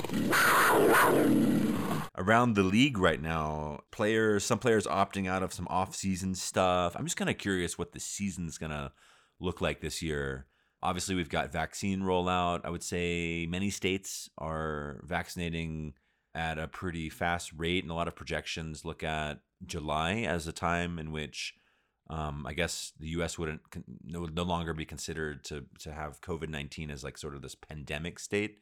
around 2.17 2.55
the 2.55 2.63
league 2.63 2.97
right 2.97 3.21
now, 3.21 3.81
players, 3.91 4.43
some 4.43 4.59
players 4.59 4.85
opting 4.85 5.27
out 5.27 5.43
of 5.43 5.53
some 5.53 5.67
off-season 5.69 6.35
stuff. 6.35 6.95
I'm 6.95 7.05
just 7.05 7.17
kind 7.17 7.29
of 7.29 7.37
curious 7.37 7.77
what 7.77 7.93
the 7.93 7.99
season's 7.99 8.57
gonna 8.57 8.91
look 9.39 9.61
like 9.61 9.81
this 9.81 10.01
year. 10.01 10.45
Obviously, 10.83 11.15
we've 11.15 11.29
got 11.29 11.51
vaccine 11.51 12.01
rollout. 12.01 12.61
I 12.63 12.69
would 12.69 12.83
say 12.83 13.45
many 13.49 13.69
states 13.69 14.29
are 14.37 15.01
vaccinating 15.03 15.93
at 16.33 16.57
a 16.57 16.67
pretty 16.67 17.09
fast 17.09 17.51
rate, 17.55 17.83
and 17.83 17.91
a 17.91 17.95
lot 17.95 18.07
of 18.07 18.15
projections 18.15 18.83
look 18.85 19.03
at 19.03 19.39
July 19.65 20.21
as 20.21 20.47
a 20.47 20.51
time 20.51 20.97
in 20.97 21.11
which 21.11 21.53
um, 22.09 22.45
I 22.45 22.53
guess 22.53 22.91
the 22.99 23.07
U.S. 23.09 23.37
wouldn't 23.37 23.61
no, 24.03 24.25
no 24.25 24.43
longer 24.43 24.73
be 24.73 24.85
considered 24.85 25.43
to 25.45 25.65
to 25.79 25.93
have 25.93 26.21
COVID 26.21 26.49
nineteen 26.49 26.91
as 26.91 27.03
like 27.03 27.17
sort 27.17 27.35
of 27.35 27.41
this 27.41 27.55
pandemic 27.55 28.19
state. 28.19 28.57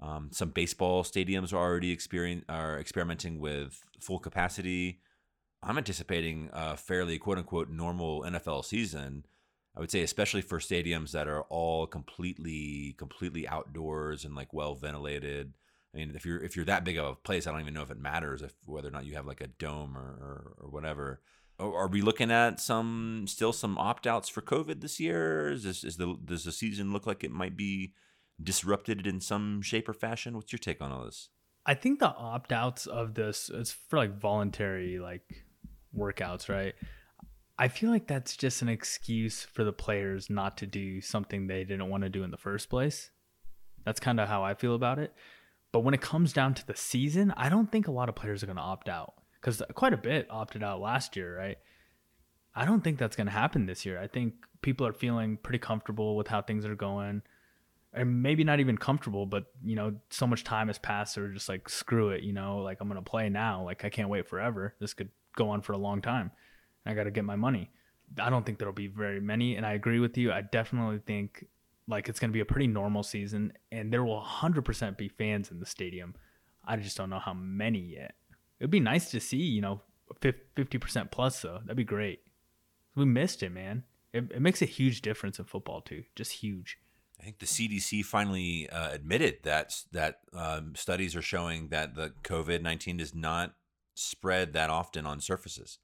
Um, 0.00 0.28
some 0.30 0.50
baseball 0.50 1.02
stadiums 1.02 1.52
are 1.54 1.56
already 1.56 1.90
experience 1.90 2.44
are 2.48 2.78
experimenting 2.78 3.38
with 3.38 3.82
full 4.00 4.18
capacity. 4.18 5.00
I'm 5.62 5.78
anticipating 5.78 6.50
a 6.52 6.76
fairly 6.76 7.18
quote 7.18 7.38
unquote 7.38 7.70
normal 7.70 8.22
NFL 8.22 8.64
season. 8.66 9.24
I 9.76 9.80
would 9.80 9.90
say, 9.90 10.02
especially 10.02 10.40
for 10.40 10.58
stadiums 10.58 11.10
that 11.10 11.28
are 11.28 11.42
all 11.42 11.86
completely 11.86 12.94
completely 12.98 13.46
outdoors 13.46 14.24
and 14.24 14.34
like 14.34 14.54
well 14.54 14.74
ventilated. 14.74 15.52
I 15.94 15.98
mean, 15.98 16.12
if 16.14 16.24
you're 16.24 16.42
if 16.42 16.56
you're 16.56 16.64
that 16.64 16.84
big 16.84 16.96
of 16.96 17.04
a 17.04 17.14
place, 17.14 17.46
I 17.46 17.52
don't 17.52 17.60
even 17.60 17.74
know 17.74 17.82
if 17.82 17.90
it 17.90 17.98
matters 17.98 18.42
if 18.42 18.54
whether 18.64 18.88
or 18.88 18.92
not 18.92 19.04
you 19.04 19.14
have 19.14 19.26
like 19.26 19.42
a 19.42 19.48
dome 19.48 19.96
or 19.96 20.00
or, 20.00 20.54
or 20.60 20.70
whatever. 20.70 21.20
Are 21.58 21.88
we 21.88 22.02
looking 22.02 22.30
at 22.30 22.60
some 22.60 23.24
still 23.26 23.52
some 23.52 23.78
opt 23.78 24.06
outs 24.06 24.28
for 24.28 24.42
COVID 24.42 24.80
this 24.80 25.00
year? 25.00 25.52
Is 25.52 25.62
this 25.62 25.84
is 25.84 25.96
the 25.96 26.16
does 26.24 26.44
the 26.44 26.52
season 26.52 26.92
look 26.92 27.06
like 27.06 27.24
it 27.24 27.30
might 27.30 27.56
be 27.56 27.92
disrupted 28.42 29.06
in 29.06 29.20
some 29.20 29.62
shape 29.62 29.88
or 29.88 29.94
fashion? 29.94 30.36
What's 30.36 30.52
your 30.52 30.58
take 30.58 30.82
on 30.82 30.92
all 30.92 31.04
this? 31.04 31.30
I 31.64 31.74
think 31.74 31.98
the 31.98 32.08
opt 32.08 32.52
outs 32.52 32.86
of 32.86 33.14
this 33.14 33.50
is 33.50 33.72
for 33.72 33.98
like 33.98 34.18
voluntary 34.18 34.98
like 34.98 35.44
workouts, 35.96 36.48
right? 36.48 36.74
I 37.58 37.68
feel 37.68 37.90
like 37.90 38.06
that's 38.06 38.36
just 38.36 38.60
an 38.62 38.68
excuse 38.68 39.42
for 39.42 39.64
the 39.64 39.72
players 39.72 40.28
not 40.28 40.58
to 40.58 40.66
do 40.66 41.00
something 41.00 41.46
they 41.46 41.64
didn't 41.64 41.88
want 41.88 42.02
to 42.02 42.10
do 42.10 42.22
in 42.22 42.30
the 42.30 42.36
first 42.36 42.68
place. 42.68 43.10
That's 43.84 44.00
kind 44.00 44.20
of 44.20 44.28
how 44.28 44.42
I 44.42 44.54
feel 44.54 44.74
about 44.74 44.98
it. 44.98 45.14
But 45.72 45.80
when 45.80 45.94
it 45.94 46.00
comes 46.00 46.32
down 46.32 46.54
to 46.54 46.66
the 46.66 46.76
season, 46.76 47.32
I 47.36 47.48
don't 47.48 47.70
think 47.70 47.88
a 47.88 47.92
lot 47.92 48.08
of 48.08 48.14
players 48.14 48.42
are 48.42 48.46
going 48.46 48.56
to 48.56 48.62
opt 48.62 48.88
out 48.88 49.14
because 49.40 49.62
quite 49.74 49.92
a 49.92 49.98
bit 49.98 50.26
opted 50.30 50.62
out 50.62 50.80
last 50.80 51.16
year, 51.16 51.36
right? 51.36 51.58
I 52.54 52.64
don't 52.64 52.82
think 52.82 52.98
that's 52.98 53.16
going 53.16 53.26
to 53.26 53.32
happen 53.32 53.66
this 53.66 53.86
year. 53.86 53.98
I 54.00 54.06
think 54.06 54.34
people 54.62 54.86
are 54.86 54.92
feeling 54.92 55.36
pretty 55.36 55.58
comfortable 55.58 56.16
with 56.16 56.28
how 56.28 56.42
things 56.42 56.64
are 56.64 56.74
going. 56.74 57.22
And 57.92 58.22
maybe 58.22 58.44
not 58.44 58.60
even 58.60 58.76
comfortable, 58.76 59.24
but 59.24 59.44
you 59.64 59.76
know, 59.76 59.94
so 60.10 60.26
much 60.26 60.44
time 60.44 60.66
has 60.66 60.78
passed, 60.78 61.14
they're 61.14 61.28
just 61.28 61.48
like, 61.48 61.68
screw 61.68 62.10
it, 62.10 62.22
you 62.22 62.32
know, 62.32 62.58
like 62.58 62.78
I'm 62.80 62.88
gonna 62.88 63.00
play 63.00 63.30
now. 63.30 63.62
Like 63.64 63.84
I 63.86 63.88
can't 63.88 64.10
wait 64.10 64.28
forever. 64.28 64.74
This 64.80 64.92
could 64.92 65.08
go 65.34 65.48
on 65.48 65.62
for 65.62 65.72
a 65.72 65.78
long 65.78 66.02
time. 66.02 66.30
I 66.86 66.94
gotta 66.94 67.10
get 67.10 67.24
my 67.24 67.36
money. 67.36 67.70
I 68.18 68.30
don't 68.30 68.46
think 68.46 68.58
there'll 68.58 68.74
be 68.74 68.86
very 68.86 69.20
many, 69.20 69.56
and 69.56 69.66
I 69.66 69.72
agree 69.72 69.98
with 69.98 70.16
you. 70.16 70.32
I 70.32 70.42
definitely 70.42 71.00
think 71.06 71.46
like 71.88 72.08
it's 72.08 72.20
gonna 72.20 72.32
be 72.32 72.40
a 72.40 72.46
pretty 72.46 72.66
normal 72.66 73.02
season, 73.02 73.52
and 73.72 73.92
there 73.92 74.04
will 74.04 74.20
100% 74.20 74.96
be 74.96 75.08
fans 75.08 75.50
in 75.50 75.60
the 75.60 75.66
stadium. 75.66 76.14
I 76.64 76.76
just 76.76 76.96
don't 76.96 77.10
know 77.10 77.18
how 77.18 77.34
many 77.34 77.80
yet. 77.80 78.14
It'd 78.58 78.70
be 78.70 78.80
nice 78.80 79.10
to 79.10 79.20
see, 79.20 79.36
you 79.36 79.60
know, 79.60 79.82
50% 80.20 81.10
plus 81.10 81.42
though. 81.42 81.60
That'd 81.62 81.76
be 81.76 81.84
great. 81.84 82.20
We 82.94 83.04
missed 83.04 83.42
it, 83.42 83.50
man. 83.50 83.84
It, 84.12 84.30
it 84.34 84.40
makes 84.40 84.62
a 84.62 84.66
huge 84.66 85.02
difference 85.02 85.38
in 85.38 85.44
football 85.44 85.80
too. 85.80 86.04
Just 86.14 86.32
huge. 86.32 86.78
I 87.20 87.24
think 87.24 87.38
the 87.38 87.46
CDC 87.46 88.04
finally 88.04 88.68
uh, 88.68 88.90
admitted 88.90 89.38
that 89.44 89.74
that 89.92 90.20
um, 90.34 90.74
studies 90.74 91.16
are 91.16 91.22
showing 91.22 91.68
that 91.68 91.94
the 91.94 92.12
COVID 92.22 92.62
nineteen 92.62 92.98
does 92.98 93.14
not 93.14 93.54
spread 93.94 94.52
that 94.52 94.70
often 94.70 95.06
on 95.06 95.20
surfaces. 95.20 95.78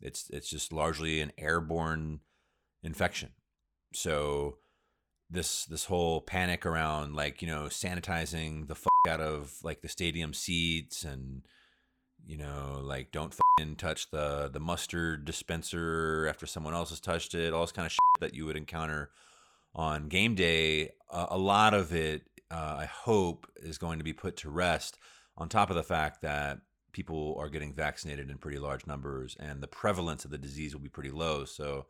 It's 0.00 0.30
it's 0.30 0.48
just 0.48 0.72
largely 0.72 1.20
an 1.20 1.32
airborne 1.38 2.20
infection. 2.82 3.30
So 3.92 4.58
this 5.30 5.66
this 5.66 5.84
whole 5.84 6.20
panic 6.20 6.64
around 6.64 7.14
like 7.14 7.42
you 7.42 7.48
know 7.48 7.64
sanitizing 7.64 8.66
the 8.66 8.74
fuck 8.74 8.88
out 9.08 9.20
of 9.20 9.54
like 9.62 9.82
the 9.82 9.88
stadium 9.88 10.32
seats 10.32 11.04
and 11.04 11.42
you 12.24 12.36
know 12.36 12.80
like 12.82 13.12
don't 13.12 13.34
fucking 13.34 13.76
touch 13.76 14.10
the 14.10 14.48
the 14.52 14.60
mustard 14.60 15.24
dispenser 15.24 16.26
after 16.28 16.46
someone 16.46 16.74
else 16.74 16.90
has 16.90 17.00
touched 17.00 17.34
it 17.34 17.52
all 17.52 17.60
this 17.60 17.72
kind 17.72 17.86
of 17.86 17.92
shit 17.92 17.98
that 18.20 18.34
you 18.34 18.46
would 18.46 18.56
encounter 18.56 19.10
on 19.74 20.08
game 20.08 20.34
day 20.34 20.90
uh, 21.10 21.26
a 21.30 21.38
lot 21.38 21.74
of 21.74 21.94
it 21.94 22.22
uh, 22.50 22.76
i 22.78 22.86
hope 22.86 23.46
is 23.56 23.78
going 23.78 23.98
to 23.98 24.04
be 24.04 24.14
put 24.14 24.36
to 24.36 24.50
rest 24.50 24.98
on 25.36 25.48
top 25.48 25.68
of 25.68 25.76
the 25.76 25.82
fact 25.82 26.22
that 26.22 26.58
people 26.92 27.36
are 27.38 27.48
getting 27.48 27.72
vaccinated 27.72 28.30
in 28.30 28.38
pretty 28.38 28.58
large 28.58 28.86
numbers 28.86 29.36
and 29.38 29.60
the 29.60 29.68
prevalence 29.68 30.24
of 30.24 30.30
the 30.30 30.38
disease 30.38 30.74
will 30.74 30.82
be 30.82 30.88
pretty 30.88 31.10
low 31.10 31.44
so 31.44 31.86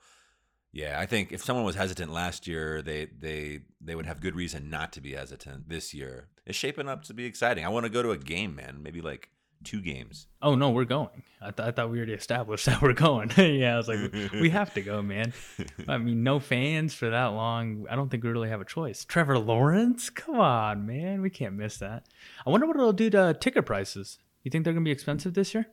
yeah, 0.72 1.00
I 1.00 1.06
think 1.06 1.32
if 1.32 1.42
someone 1.42 1.64
was 1.64 1.76
hesitant 1.76 2.12
last 2.12 2.46
year, 2.46 2.82
they 2.82 3.06
they 3.06 3.60
they 3.80 3.94
would 3.94 4.06
have 4.06 4.20
good 4.20 4.36
reason 4.36 4.68
not 4.68 4.92
to 4.92 5.00
be 5.00 5.14
hesitant 5.14 5.68
this 5.68 5.94
year. 5.94 6.28
It's 6.44 6.58
shaping 6.58 6.88
up 6.88 7.04
to 7.04 7.14
be 7.14 7.24
exciting. 7.24 7.64
I 7.64 7.68
want 7.68 7.84
to 7.84 7.90
go 7.90 8.02
to 8.02 8.10
a 8.10 8.18
game, 8.18 8.54
man. 8.54 8.80
Maybe 8.82 9.00
like 9.00 9.30
two 9.64 9.80
games. 9.80 10.26
Oh 10.42 10.54
no, 10.54 10.70
we're 10.70 10.84
going. 10.84 11.22
I, 11.40 11.50
th- 11.52 11.68
I 11.68 11.70
thought 11.70 11.90
we 11.90 11.96
already 11.96 12.12
established 12.12 12.66
that 12.66 12.82
we're 12.82 12.92
going. 12.92 13.32
yeah, 13.36 13.74
I 13.74 13.76
was 13.78 13.88
like, 13.88 14.12
we 14.34 14.50
have 14.50 14.74
to 14.74 14.82
go, 14.82 15.00
man. 15.00 15.32
I 15.88 15.96
mean, 15.96 16.22
no 16.22 16.38
fans 16.38 16.92
for 16.92 17.08
that 17.08 17.26
long. 17.28 17.86
I 17.88 17.96
don't 17.96 18.10
think 18.10 18.22
we 18.22 18.30
really 18.30 18.50
have 18.50 18.60
a 18.60 18.66
choice. 18.66 19.06
Trevor 19.06 19.38
Lawrence, 19.38 20.10
come 20.10 20.38
on, 20.38 20.86
man, 20.86 21.22
we 21.22 21.30
can't 21.30 21.54
miss 21.54 21.78
that. 21.78 22.04
I 22.46 22.50
wonder 22.50 22.66
what 22.66 22.76
it'll 22.76 22.92
do 22.92 23.08
to 23.10 23.34
ticket 23.40 23.64
prices. 23.64 24.18
You 24.48 24.50
think 24.50 24.64
they're 24.64 24.72
gonna 24.72 24.82
be 24.82 24.90
expensive 24.90 25.34
this 25.34 25.52
year 25.52 25.66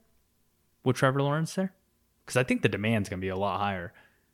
with 0.83 0.97
Trevor 0.97 1.21
Lawrence 1.21 1.55
there? 1.55 1.73
Because 2.25 2.35
I 2.35 2.43
think 2.43 2.61
the 2.61 2.67
demand's 2.67 3.07
gonna 3.07 3.21
be 3.21 3.29
a 3.29 3.37
lot 3.37 3.61
higher. 3.61 3.93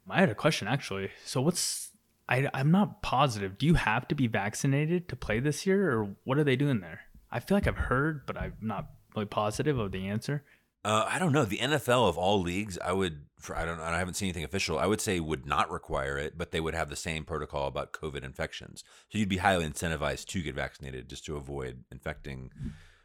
I 0.09 0.19
had 0.19 0.31
a 0.31 0.35
question 0.35 0.67
actually. 0.67 1.11
So 1.23 1.41
what's 1.41 1.91
I 2.27 2.49
I'm 2.51 2.71
not 2.71 3.03
positive. 3.03 3.59
Do 3.59 3.67
you 3.67 3.75
have 3.75 4.07
to 4.07 4.15
be 4.15 4.25
vaccinated 4.25 5.07
to 5.09 5.15
play 5.15 5.39
this 5.39 5.67
year, 5.67 5.91
or 5.91 6.15
what 6.23 6.39
are 6.39 6.43
they 6.43 6.55
doing 6.55 6.79
there? 6.79 7.01
I 7.29 7.39
feel 7.39 7.55
like 7.55 7.67
I've 7.67 7.77
heard, 7.77 8.25
but 8.25 8.35
I'm 8.35 8.55
not 8.61 8.87
really 9.15 9.27
positive 9.27 9.77
of 9.77 9.91
the 9.91 10.07
answer. 10.07 10.43
Uh, 10.83 11.05
I 11.07 11.19
don't 11.19 11.33
know. 11.33 11.45
The 11.45 11.59
NFL 11.59 12.09
of 12.09 12.17
all 12.17 12.41
leagues, 12.41 12.79
I 12.79 12.93
would. 12.93 13.25
For, 13.37 13.55
I 13.55 13.63
don't. 13.63 13.79
I 13.79 13.99
haven't 13.99 14.15
seen 14.15 14.29
anything 14.29 14.43
official. 14.43 14.79
I 14.79 14.87
would 14.87 15.01
say 15.01 15.19
would 15.19 15.45
not 15.45 15.69
require 15.69 16.17
it, 16.17 16.35
but 16.35 16.49
they 16.49 16.59
would 16.59 16.73
have 16.73 16.89
the 16.89 16.95
same 16.95 17.25
protocol 17.25 17.67
about 17.67 17.93
COVID 17.93 18.23
infections. 18.23 18.83
So 19.09 19.19
you'd 19.19 19.29
be 19.29 19.37
highly 19.37 19.69
incentivized 19.69 20.25
to 20.29 20.41
get 20.41 20.55
vaccinated 20.55 21.09
just 21.09 21.25
to 21.25 21.35
avoid 21.35 21.83
infecting 21.91 22.49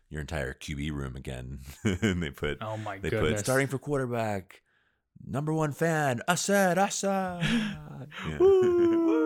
your 0.08 0.20
entire 0.20 0.54
QB 0.54 0.92
room 0.92 1.16
again. 1.16 1.60
and 1.84 2.22
they 2.22 2.30
put. 2.30 2.58
Oh 2.60 2.76
my 2.76 2.98
they 2.98 3.10
goodness. 3.10 3.32
put 3.32 3.40
starting 3.40 3.66
for 3.66 3.78
quarterback. 3.78 4.62
Number 5.24 5.52
one 5.52 5.72
fan, 5.72 6.20
Assad, 6.28 6.78
Assad. 6.78 7.42
Yeah. 8.28 8.36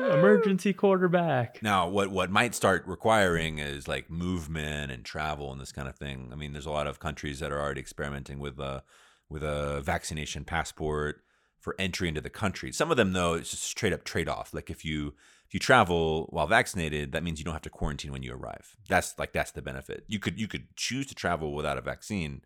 Emergency 0.00 0.72
quarterback. 0.72 1.62
Now, 1.62 1.88
what 1.88 2.10
what 2.10 2.30
might 2.30 2.54
start 2.54 2.84
requiring 2.86 3.58
is 3.58 3.86
like 3.86 4.10
movement 4.10 4.90
and 4.90 5.04
travel 5.04 5.52
and 5.52 5.60
this 5.60 5.72
kind 5.72 5.86
of 5.88 5.96
thing. 5.96 6.30
I 6.32 6.36
mean, 6.36 6.52
there's 6.52 6.66
a 6.66 6.70
lot 6.70 6.86
of 6.86 6.98
countries 6.98 7.38
that 7.40 7.52
are 7.52 7.60
already 7.60 7.80
experimenting 7.80 8.38
with 8.38 8.58
a 8.58 8.82
with 9.28 9.42
a 9.44 9.82
vaccination 9.82 10.44
passport 10.44 11.22
for 11.60 11.76
entry 11.78 12.08
into 12.08 12.20
the 12.20 12.30
country. 12.30 12.72
Some 12.72 12.90
of 12.90 12.96
them, 12.96 13.12
though, 13.12 13.34
it's 13.34 13.50
just 13.50 13.62
straight 13.62 13.92
up 13.92 14.02
trade 14.02 14.28
off. 14.28 14.52
Like 14.52 14.70
if 14.70 14.84
you 14.84 15.14
if 15.50 15.54
you 15.54 15.58
travel 15.58 16.28
while 16.30 16.46
vaccinated, 16.46 17.10
that 17.10 17.24
means 17.24 17.40
you 17.40 17.44
don't 17.44 17.54
have 17.54 17.62
to 17.62 17.70
quarantine 17.70 18.12
when 18.12 18.22
you 18.22 18.32
arrive. 18.32 18.76
That's 18.88 19.18
like 19.18 19.32
that's 19.32 19.50
the 19.50 19.60
benefit. 19.60 20.04
You 20.06 20.20
could 20.20 20.38
you 20.38 20.46
could 20.46 20.76
choose 20.76 21.06
to 21.08 21.14
travel 21.16 21.52
without 21.56 21.76
a 21.76 21.80
vaccine, 21.80 22.42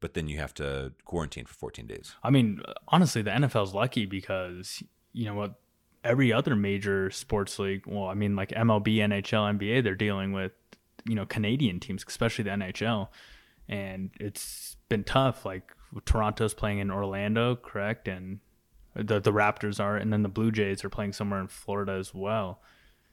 but 0.00 0.12
then 0.12 0.28
you 0.28 0.36
have 0.36 0.52
to 0.54 0.92
quarantine 1.06 1.46
for 1.46 1.54
14 1.54 1.86
days. 1.86 2.14
I 2.22 2.28
mean, 2.28 2.60
honestly, 2.88 3.22
the 3.22 3.30
NFL's 3.30 3.72
lucky 3.72 4.04
because 4.04 4.82
you 5.14 5.24
know 5.24 5.34
what? 5.34 5.54
Every 6.04 6.30
other 6.30 6.54
major 6.54 7.10
sports 7.10 7.58
league, 7.58 7.86
well, 7.86 8.04
I 8.04 8.14
mean, 8.14 8.36
like 8.36 8.50
MLB, 8.50 8.96
NHL, 8.96 9.58
NBA, 9.58 9.82
they're 9.82 9.94
dealing 9.94 10.32
with 10.32 10.52
you 11.06 11.14
know 11.14 11.24
Canadian 11.24 11.80
teams, 11.80 12.04
especially 12.06 12.44
the 12.44 12.50
NHL, 12.50 13.08
and 13.66 14.10
it's 14.20 14.76
been 14.90 15.04
tough. 15.04 15.46
Like 15.46 15.72
Toronto's 16.04 16.52
playing 16.52 16.80
in 16.80 16.90
Orlando, 16.90 17.56
correct, 17.56 18.08
and 18.08 18.40
the 18.94 19.20
the 19.20 19.32
Raptors 19.32 19.80
are, 19.80 19.96
and 19.96 20.12
then 20.12 20.22
the 20.22 20.28
Blue 20.28 20.50
Jays 20.50 20.84
are 20.84 20.90
playing 20.90 21.12
somewhere 21.12 21.40
in 21.40 21.48
Florida 21.48 21.92
as 21.92 22.14
well. 22.14 22.60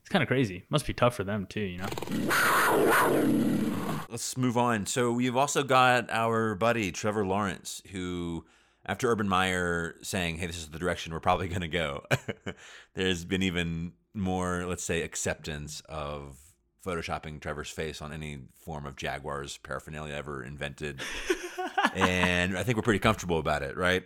It's 0.01 0.09
kind 0.09 0.23
of 0.23 0.27
crazy. 0.27 0.63
Must 0.69 0.87
be 0.87 0.93
tough 0.93 1.15
for 1.15 1.23
them 1.23 1.45
too, 1.45 1.61
you 1.61 1.77
know. 1.77 1.87
Let's 4.09 4.35
move 4.37 4.57
on. 4.57 4.85
So 4.85 5.11
we've 5.11 5.35
also 5.35 5.63
got 5.63 6.09
our 6.09 6.55
buddy 6.55 6.91
Trevor 6.91 7.25
Lawrence, 7.25 7.83
who, 7.91 8.45
after 8.85 9.09
Urban 9.09 9.29
Meyer 9.29 9.95
saying, 10.01 10.37
"Hey, 10.37 10.47
this 10.47 10.57
is 10.57 10.69
the 10.69 10.79
direction 10.79 11.13
we're 11.13 11.19
probably 11.19 11.47
going 11.49 11.61
to 11.61 11.67
go," 11.67 12.05
there's 12.95 13.23
been 13.25 13.43
even 13.43 13.93
more, 14.13 14.65
let's 14.65 14.83
say, 14.83 15.03
acceptance 15.03 15.81
of 15.87 16.39
photoshopping 16.85 17.39
Trevor's 17.39 17.69
face 17.69 18.01
on 18.01 18.11
any 18.11 18.39
form 18.57 18.85
of 18.85 18.95
Jaguars 18.95 19.57
paraphernalia 19.57 20.15
ever 20.15 20.43
invented, 20.43 21.01
and 21.93 22.57
I 22.57 22.63
think 22.63 22.77
we're 22.77 22.83
pretty 22.83 22.99
comfortable 22.99 23.37
about 23.37 23.61
it, 23.61 23.77
right? 23.77 24.03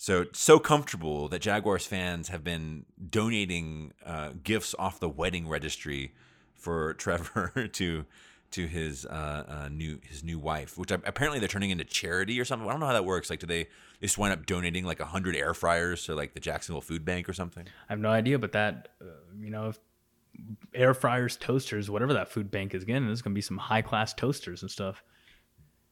So 0.00 0.24
so 0.32 0.58
comfortable 0.58 1.28
that 1.28 1.40
Jaguars 1.40 1.84
fans 1.84 2.28
have 2.28 2.42
been 2.42 2.86
donating 3.10 3.92
uh, 4.02 4.30
gifts 4.42 4.74
off 4.78 4.98
the 4.98 5.10
wedding 5.10 5.46
registry 5.46 6.14
for 6.54 6.94
Trevor 6.94 7.68
to 7.72 8.06
to 8.52 8.66
his 8.66 9.04
uh, 9.04 9.44
uh, 9.46 9.68
new 9.68 10.00
his 10.02 10.24
new 10.24 10.38
wife, 10.38 10.78
which 10.78 10.90
apparently 10.90 11.38
they're 11.38 11.48
turning 11.50 11.68
into 11.68 11.84
charity 11.84 12.40
or 12.40 12.46
something. 12.46 12.66
I 12.66 12.70
don't 12.70 12.80
know 12.80 12.86
how 12.86 12.94
that 12.94 13.04
works. 13.04 13.28
Like, 13.28 13.40
do 13.40 13.46
they 13.46 13.68
just 14.00 14.16
wind 14.16 14.32
up 14.32 14.46
donating 14.46 14.86
like 14.86 15.02
hundred 15.02 15.36
air 15.36 15.52
fryers 15.52 16.06
to 16.06 16.14
like 16.14 16.32
the 16.32 16.40
Jacksonville 16.40 16.80
Food 16.80 17.04
Bank 17.04 17.28
or 17.28 17.34
something? 17.34 17.66
I 17.66 17.92
have 17.92 18.00
no 18.00 18.08
idea, 18.08 18.38
but 18.38 18.52
that 18.52 18.88
uh, 19.02 19.04
you 19.38 19.50
know, 19.50 19.74
air 20.72 20.94
fryers, 20.94 21.36
toasters, 21.36 21.90
whatever 21.90 22.14
that 22.14 22.30
food 22.30 22.50
bank 22.50 22.74
is 22.74 22.84
getting, 22.84 23.04
there's 23.04 23.20
gonna 23.20 23.34
be 23.34 23.42
some 23.42 23.58
high 23.58 23.82
class 23.82 24.14
toasters 24.14 24.62
and 24.62 24.70
stuff. 24.70 25.04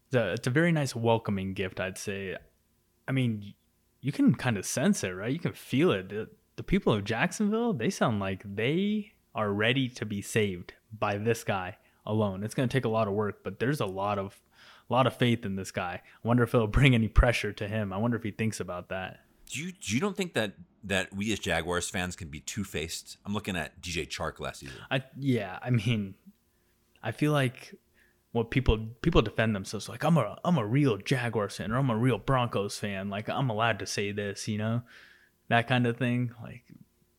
It's 0.07 0.15
a, 0.15 0.33
it's 0.33 0.47
a 0.47 0.51
very 0.51 0.73
nice 0.73 0.97
welcoming 0.97 1.53
gift, 1.53 1.79
I'd 1.79 1.99
say. 1.99 2.39
I 3.07 3.13
mean, 3.13 3.53
you 4.09 4.13
can 4.13 4.35
kind 4.35 4.57
of 4.57 4.65
sense 4.65 5.05
it, 5.05 5.11
right? 5.11 5.31
You 5.31 5.39
can 5.39 5.53
feel 5.53 5.93
it. 5.93 6.09
The, 6.09 6.31
the 6.57 6.63
people 6.63 6.95
of 6.95 7.05
Jacksonville, 7.05 7.75
they 7.75 7.91
sound 7.91 8.21
like 8.21 8.43
they 8.43 9.13
are 9.35 9.53
ready 9.53 9.87
to 9.91 10.07
be 10.07 10.23
saved 10.23 10.73
by 10.99 11.19
this 11.19 11.45
guy 11.45 11.77
alone. 12.07 12.43
It's 12.43 12.55
going 12.55 12.67
to 12.71 12.73
take 12.73 12.87
a 12.87 12.89
lot 12.89 13.07
of 13.07 13.13
work, 13.13 13.41
but 13.45 13.61
there's 13.61 13.81
a 13.81 13.87
lot 13.87 14.19
of 14.19 14.41
a 14.89 14.95
lot 14.95 15.07
of 15.07 15.15
faith 15.15 15.45
in 15.45 15.57
this 15.57 15.71
guy. 15.71 16.01
I 16.03 16.27
wonder 16.27 16.43
if 16.43 16.55
it'll 16.55 16.67
bring 16.79 16.95
any 16.95 17.09
pressure 17.09 17.53
to 17.53 17.69
him. 17.69 17.93
I 17.93 17.99
wonder 17.99 18.17
if 18.17 18.23
he 18.23 18.31
thinks 18.31 18.61
about 18.61 18.89
that. 18.89 19.21
Do 19.51 19.61
you 19.61 19.73
do 19.73 19.93
you 19.95 20.01
don't 20.01 20.17
think 20.17 20.33
that 20.33 20.55
that 20.85 21.15
we 21.15 21.31
as 21.35 21.39
Jaguars 21.39 21.91
fans 21.91 22.17
can 22.17 22.29
be 22.29 22.41
two 22.41 22.65
faced? 22.65 23.19
I'm 23.27 23.35
looking 23.35 23.59
at 23.59 23.83
DJ 23.83 24.09
Chark 24.09 24.41
last 24.41 24.61
season. 24.61 24.77
I 24.91 25.05
yeah, 25.19 25.59
I 25.61 25.69
mean, 25.69 26.15
I 27.03 27.13
feel 27.13 27.33
like 27.33 27.75
what 28.33 28.51
people 28.51 28.79
people 29.03 29.23
defend 29.23 29.55
themselves 29.55 29.89
like 29.89 30.05
I'm 30.05 30.17
a 30.19 30.39
I'm 30.45 30.59
a 30.59 30.67
real 30.67 30.99
Jaguars 30.99 31.57
fan 31.57 31.73
or 31.73 31.79
I'm 31.79 31.91
a 31.91 31.97
real 31.97 32.19
Broncos 32.19 32.79
fan. 32.79 33.09
Like 33.09 33.29
I'm 33.29 33.51
allowed 33.51 33.79
to 33.79 33.87
say 33.87 34.13
this, 34.13 34.49
you 34.49 34.59
know, 34.59 34.83
that 35.49 35.67
kind 35.67 35.87
of 35.87 35.97
thing. 35.97 36.33
Like, 36.43 36.65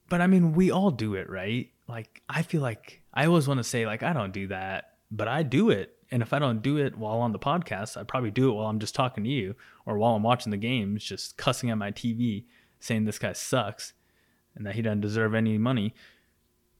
but 0.07 0.21
I 0.21 0.27
mean, 0.27 0.53
we 0.53 0.71
all 0.71 0.91
do 0.91 1.15
it, 1.15 1.29
right? 1.29 1.69
Like 1.87 2.21
I 2.29 2.43
feel 2.43 2.61
like 2.61 3.01
I 3.13 3.25
always 3.25 3.47
want 3.47 3.59
to 3.59 3.63
say 3.63 3.85
like 3.85 4.03
I 4.03 4.13
don't 4.13 4.33
do 4.33 4.47
that, 4.47 4.93
but 5.11 5.27
I 5.27 5.43
do 5.43 5.69
it. 5.69 5.95
And 6.11 6.23
if 6.23 6.33
I 6.33 6.39
don't 6.39 6.63
do 6.63 6.77
it 6.77 6.97
while 6.97 7.19
on 7.19 7.33
the 7.33 7.39
podcast, 7.39 7.95
I 7.95 8.03
probably 8.03 8.31
do 8.31 8.49
it 8.49 8.53
while 8.53 8.67
I'm 8.67 8.79
just 8.79 8.95
talking 8.95 9.23
to 9.23 9.29
you 9.29 9.55
or 9.85 9.97
while 9.97 10.15
I'm 10.15 10.23
watching 10.23 10.51
the 10.51 10.57
games, 10.57 11.03
just 11.03 11.37
cussing 11.37 11.69
at 11.69 11.77
my 11.77 11.91
TV, 11.91 12.45
saying 12.79 13.05
this 13.05 13.19
guy 13.19 13.33
sucks 13.33 13.93
and 14.55 14.65
that 14.65 14.75
he 14.75 14.81
doesn't 14.81 15.01
deserve 15.01 15.35
any 15.35 15.57
money. 15.57 15.93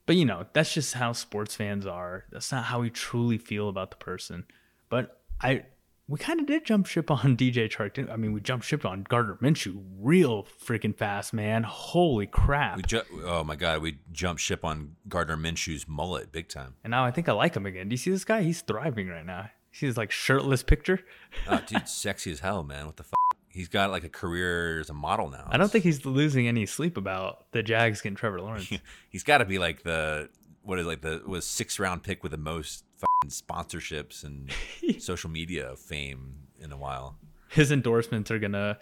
But 0.09 0.15
you 0.15 0.25
know, 0.25 0.47
that's 0.53 0.73
just 0.73 0.95
how 0.95 1.11
sports 1.11 1.53
fans 1.53 1.85
are. 1.85 2.25
That's 2.31 2.51
not 2.51 2.63
how 2.63 2.81
we 2.81 2.89
truly 2.89 3.37
feel 3.37 3.69
about 3.69 3.91
the 3.91 3.97
person. 3.97 4.45
But 4.89 5.21
I 5.39 5.65
we 6.07 6.17
kind 6.17 6.39
of 6.39 6.47
did 6.47 6.65
jump 6.65 6.87
ship 6.87 7.11
on 7.11 7.37
DJ 7.37 7.69
Chark. 7.69 8.11
I 8.11 8.15
mean, 8.15 8.33
we 8.33 8.41
jumped 8.41 8.65
ship 8.65 8.85
on 8.85 9.03
Gardner 9.07 9.37
Minshew 9.39 9.83
real 9.99 10.47
freaking 10.65 10.97
fast, 10.97 11.31
man. 11.31 11.61
Holy 11.61 12.25
crap! 12.25 12.77
We 12.77 12.81
ju- 12.81 13.03
oh 13.23 13.43
my 13.43 13.55
god, 13.55 13.83
we 13.83 13.99
jumped 14.11 14.41
ship 14.41 14.65
on 14.65 14.95
Gardner 15.07 15.37
Minshew's 15.37 15.87
mullet 15.87 16.31
big 16.31 16.49
time. 16.49 16.73
And 16.83 16.89
now 16.89 17.05
I 17.05 17.11
think 17.11 17.29
I 17.29 17.33
like 17.33 17.55
him 17.55 17.67
again. 17.67 17.87
Do 17.87 17.93
you 17.93 17.97
see 17.97 18.09
this 18.09 18.25
guy? 18.25 18.41
He's 18.41 18.61
thriving 18.61 19.09
right 19.09 19.23
now. 19.27 19.51
see 19.71 19.85
his 19.85 19.95
like 19.95 20.09
shirtless 20.09 20.63
picture. 20.63 21.01
oh, 21.47 21.61
dude, 21.67 21.87
sexy 21.87 22.31
as 22.31 22.39
hell, 22.39 22.63
man. 22.63 22.87
What 22.87 22.97
the 22.97 23.03
fuck? 23.03 23.18
He's 23.59 23.67
got 23.67 23.91
like 23.91 24.05
a 24.05 24.09
career 24.09 24.79
as 24.79 24.89
a 24.89 24.93
model 24.93 25.29
now. 25.29 25.45
I 25.51 25.57
don't 25.57 25.69
think 25.69 25.83
he's 25.83 26.05
losing 26.05 26.47
any 26.47 26.65
sleep 26.65 26.95
about 26.95 27.51
the 27.51 27.61
Jags 27.61 27.99
getting 27.99 28.15
Trevor 28.15 28.39
Lawrence. 28.39 28.71
he's 29.09 29.23
got 29.23 29.39
to 29.39 29.45
be 29.45 29.59
like 29.59 29.83
the 29.83 30.29
what 30.61 30.79
is 30.79 30.87
like 30.87 31.01
the 31.01 31.21
was 31.27 31.45
six 31.45 31.77
round 31.77 32.01
pick 32.01 32.23
with 32.23 32.31
the 32.31 32.37
most 32.37 32.85
sponsorships 33.27 34.23
and 34.23 34.49
social 35.01 35.29
media 35.29 35.75
fame 35.75 36.35
in 36.57 36.71
a 36.71 36.77
while. 36.77 37.17
His 37.49 37.69
endorsements 37.73 38.31
are 38.31 38.39
gonna 38.39 38.79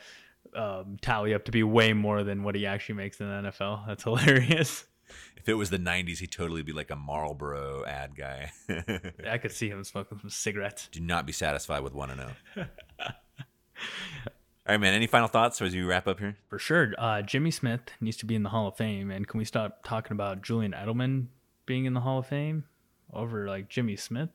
um, 0.55 0.97
tally 1.01 1.33
up 1.33 1.45
to 1.45 1.51
be 1.51 1.63
way 1.63 1.93
more 1.93 2.23
than 2.23 2.43
what 2.43 2.53
he 2.53 2.67
actually 2.67 2.97
makes 2.97 3.19
in 3.19 3.27
the 3.27 3.49
NFL. 3.49 3.87
That's 3.87 4.03
hilarious. 4.03 4.85
If 5.37 5.49
it 5.49 5.55
was 5.55 5.71
the 5.71 5.79
'90s, 5.79 6.19
he'd 6.19 6.31
totally 6.31 6.61
be 6.61 6.71
like 6.71 6.91
a 6.91 6.95
Marlboro 6.95 7.83
ad 7.83 8.15
guy. 8.15 8.51
I 9.27 9.39
could 9.39 9.51
see 9.51 9.69
him 9.69 9.83
smoking 9.83 10.19
some 10.19 10.29
cigarettes. 10.29 10.87
Do 10.91 10.99
not 10.99 11.25
be 11.25 11.33
satisfied 11.33 11.81
with 11.81 11.95
one 11.95 12.11
and 12.11 12.21
zero. 12.55 12.67
All 14.67 14.73
right, 14.73 14.81
man. 14.81 14.93
Any 14.93 15.07
final 15.07 15.29
thoughts 15.29 15.61
as 15.61 15.73
you 15.73 15.87
wrap 15.87 16.07
up 16.07 16.19
here? 16.19 16.35
For 16.49 16.59
sure. 16.59 16.93
Uh, 16.97 17.21
Jimmy 17.21 17.51
Smith 17.51 17.81
needs 18.01 18.17
to 18.17 18.25
be 18.25 18.35
in 18.35 18.43
the 18.43 18.49
Hall 18.49 18.67
of 18.67 18.75
Fame, 18.75 19.11
and 19.11 19.27
can 19.27 19.37
we 19.37 19.45
stop 19.45 19.83
talking 19.83 20.11
about 20.11 20.41
Julian 20.41 20.73
Edelman 20.73 21.27
being 21.65 21.85
in 21.85 21.93
the 21.93 22.01
Hall 22.01 22.19
of 22.19 22.27
Fame? 22.27 22.65
over 23.13 23.47
like 23.47 23.69
Jimmy 23.69 23.95
Smith? 23.95 24.29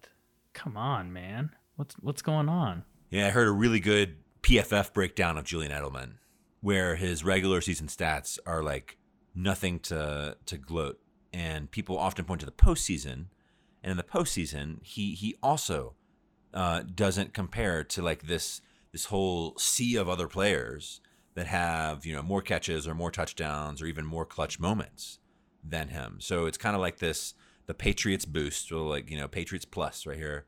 Come 0.53 0.77
on, 0.77 1.13
man. 1.13 1.51
What's 1.77 1.95
what's 1.97 2.23
going 2.23 2.49
on? 2.49 2.85
Yeah, 3.11 3.27
I 3.27 3.31
heard 3.31 3.49
a 3.49 3.53
really 3.53 3.81
good 3.81 4.17
PFF 4.43 4.93
breakdown 4.93 5.39
of 5.39 5.45
Julian 5.45 5.73
Edelman 5.73 6.15
where 6.61 6.97
his 6.97 7.25
regular 7.25 7.61
season 7.61 7.89
stats 7.89 8.39
are 8.47 8.63
like 8.63 8.99
nothing 9.35 9.79
to 9.81 10.37
to 10.47 10.59
gloat. 10.59 10.99
And 11.33 11.71
people 11.71 11.97
often 11.97 12.27
point 12.27 12.41
to 12.41 12.47
the 12.47 12.53
postseason, 12.53 13.27
and 13.83 13.91
in 13.91 13.97
the 13.97 14.03
postseason, 14.03 14.83
he 14.83 15.15
he 15.15 15.37
also 15.43 15.95
uh, 16.53 16.83
doesn't 16.83 17.33
compare 17.33 17.83
to 17.85 18.03
like 18.03 18.25
this 18.25 18.61
this 18.93 19.07
whole 19.07 19.57
sea 19.59 19.97
of 19.97 20.09
other 20.09 20.29
players 20.29 21.01
that 21.35 21.47
have 21.47 22.05
you 22.05 22.15
know 22.15 22.23
more 22.23 22.43
catches 22.43 22.87
or 22.87 22.95
more 22.95 23.11
touchdowns 23.11 23.81
or 23.81 23.87
even 23.87 24.05
more 24.05 24.27
clutch 24.27 24.61
moments 24.61 25.19
than 25.65 25.89
him. 25.89 26.17
So 26.21 26.47
it's 26.47 26.59
kind 26.59 26.75
of 26.75 26.81
like 26.81 26.99
this 26.99 27.35
the 27.67 27.75
Patriots 27.75 28.25
boost, 28.25 28.71
or 28.73 28.89
like 28.89 29.11
you 29.11 29.17
know 29.17 29.29
Patriots 29.29 29.65
plus 29.65 30.07
right 30.07 30.17
here, 30.17 30.47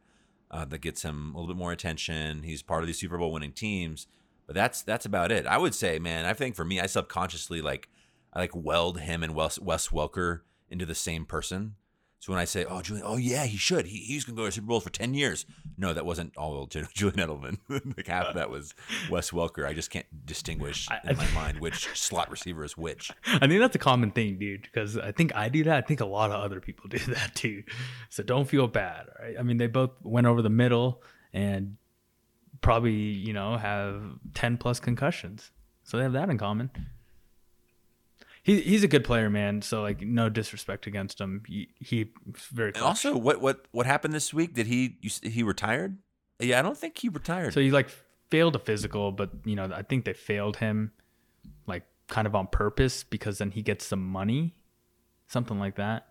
uh, 0.50 0.64
that 0.66 0.80
gets 0.80 1.02
him 1.02 1.34
a 1.34 1.38
little 1.38 1.54
bit 1.54 1.58
more 1.58 1.72
attention. 1.72 2.42
He's 2.42 2.62
part 2.62 2.82
of 2.82 2.86
these 2.86 2.98
Super 2.98 3.18
Bowl 3.18 3.32
winning 3.32 3.52
teams, 3.52 4.06
but 4.46 4.54
that's 4.54 4.82
that's 4.82 5.06
about 5.06 5.32
it. 5.32 5.46
I 5.46 5.58
would 5.58 5.74
say, 5.74 5.98
man, 5.98 6.24
I 6.24 6.34
think 6.34 6.54
for 6.54 6.64
me, 6.64 6.80
I 6.80 6.86
subconsciously 6.86 7.62
like 7.62 7.88
I 8.32 8.40
like 8.40 8.54
weld 8.54 9.00
him 9.00 9.22
and 9.22 9.34
Wes, 9.34 9.58
Wes 9.58 9.88
Welker 9.88 10.40
into 10.68 10.84
the 10.84 10.94
same 10.94 11.24
person. 11.24 11.76
So 12.24 12.32
when 12.32 12.40
I 12.40 12.46
say, 12.46 12.64
"Oh, 12.64 12.80
Julian, 12.80 13.04
oh 13.06 13.18
yeah, 13.18 13.44
he 13.44 13.58
should. 13.58 13.84
He, 13.84 13.98
he's 13.98 14.24
gonna 14.24 14.34
go 14.34 14.46
to 14.46 14.50
Super 14.50 14.68
Bowls 14.68 14.82
for 14.82 14.88
ten 14.88 15.12
years." 15.12 15.44
No, 15.76 15.92
that 15.92 16.06
wasn't 16.06 16.34
all 16.38 16.66
Julian 16.94 17.18
Edelman. 17.18 17.58
like 17.68 18.06
half 18.06 18.28
of 18.28 18.36
that 18.36 18.48
was 18.48 18.72
Wes 19.10 19.30
Welker. 19.30 19.66
I 19.66 19.74
just 19.74 19.90
can't 19.90 20.06
distinguish 20.24 20.88
I, 20.90 21.00
in 21.06 21.18
my 21.18 21.30
mind 21.32 21.60
which 21.60 21.86
slot 21.94 22.30
receiver 22.30 22.64
is 22.64 22.78
which. 22.78 23.12
I 23.26 23.46
think 23.46 23.60
that's 23.60 23.76
a 23.76 23.78
common 23.78 24.10
thing, 24.10 24.38
dude. 24.38 24.62
Because 24.62 24.96
I 24.96 25.12
think 25.12 25.36
I 25.36 25.50
do 25.50 25.64
that. 25.64 25.84
I 25.84 25.86
think 25.86 26.00
a 26.00 26.06
lot 26.06 26.30
of 26.30 26.42
other 26.42 26.62
people 26.62 26.88
do 26.88 26.96
that 27.12 27.34
too. 27.34 27.62
So 28.08 28.22
don't 28.22 28.48
feel 28.48 28.68
bad. 28.68 29.04
Right? 29.20 29.34
I 29.38 29.42
mean, 29.42 29.58
they 29.58 29.66
both 29.66 29.90
went 30.02 30.26
over 30.26 30.40
the 30.40 30.48
middle 30.48 31.02
and 31.34 31.76
probably 32.62 32.94
you 32.94 33.34
know 33.34 33.58
have 33.58 34.02
ten 34.32 34.56
plus 34.56 34.80
concussions. 34.80 35.50
So 35.82 35.98
they 35.98 36.04
have 36.04 36.14
that 36.14 36.30
in 36.30 36.38
common 36.38 36.70
he 38.44 38.60
he's 38.60 38.84
a 38.84 38.88
good 38.88 39.04
player, 39.04 39.30
man. 39.30 39.62
So 39.62 39.80
like, 39.80 40.02
no 40.02 40.28
disrespect 40.28 40.86
against 40.86 41.18
him. 41.18 41.42
He, 41.48 41.70
he 41.80 42.10
very. 42.52 42.72
Clutch. 42.72 42.84
also, 42.84 43.16
what 43.16 43.40
what 43.40 43.66
what 43.72 43.86
happened 43.86 44.12
this 44.12 44.34
week? 44.34 44.52
Did 44.52 44.66
he 44.66 44.98
you, 45.00 45.10
he 45.22 45.42
retired? 45.42 45.96
Yeah, 46.38 46.58
I 46.58 46.62
don't 46.62 46.76
think 46.76 46.98
he 46.98 47.08
retired. 47.08 47.54
So 47.54 47.60
he 47.60 47.70
like 47.70 47.88
failed 48.30 48.54
a 48.54 48.58
physical, 48.58 49.12
but 49.12 49.30
you 49.46 49.56
know, 49.56 49.70
I 49.74 49.82
think 49.82 50.04
they 50.04 50.12
failed 50.12 50.58
him, 50.58 50.92
like 51.66 51.84
kind 52.06 52.26
of 52.26 52.34
on 52.34 52.46
purpose 52.46 53.02
because 53.02 53.38
then 53.38 53.50
he 53.50 53.62
gets 53.62 53.86
some 53.86 54.04
money, 54.04 54.54
something 55.26 55.58
like 55.58 55.76
that. 55.76 56.08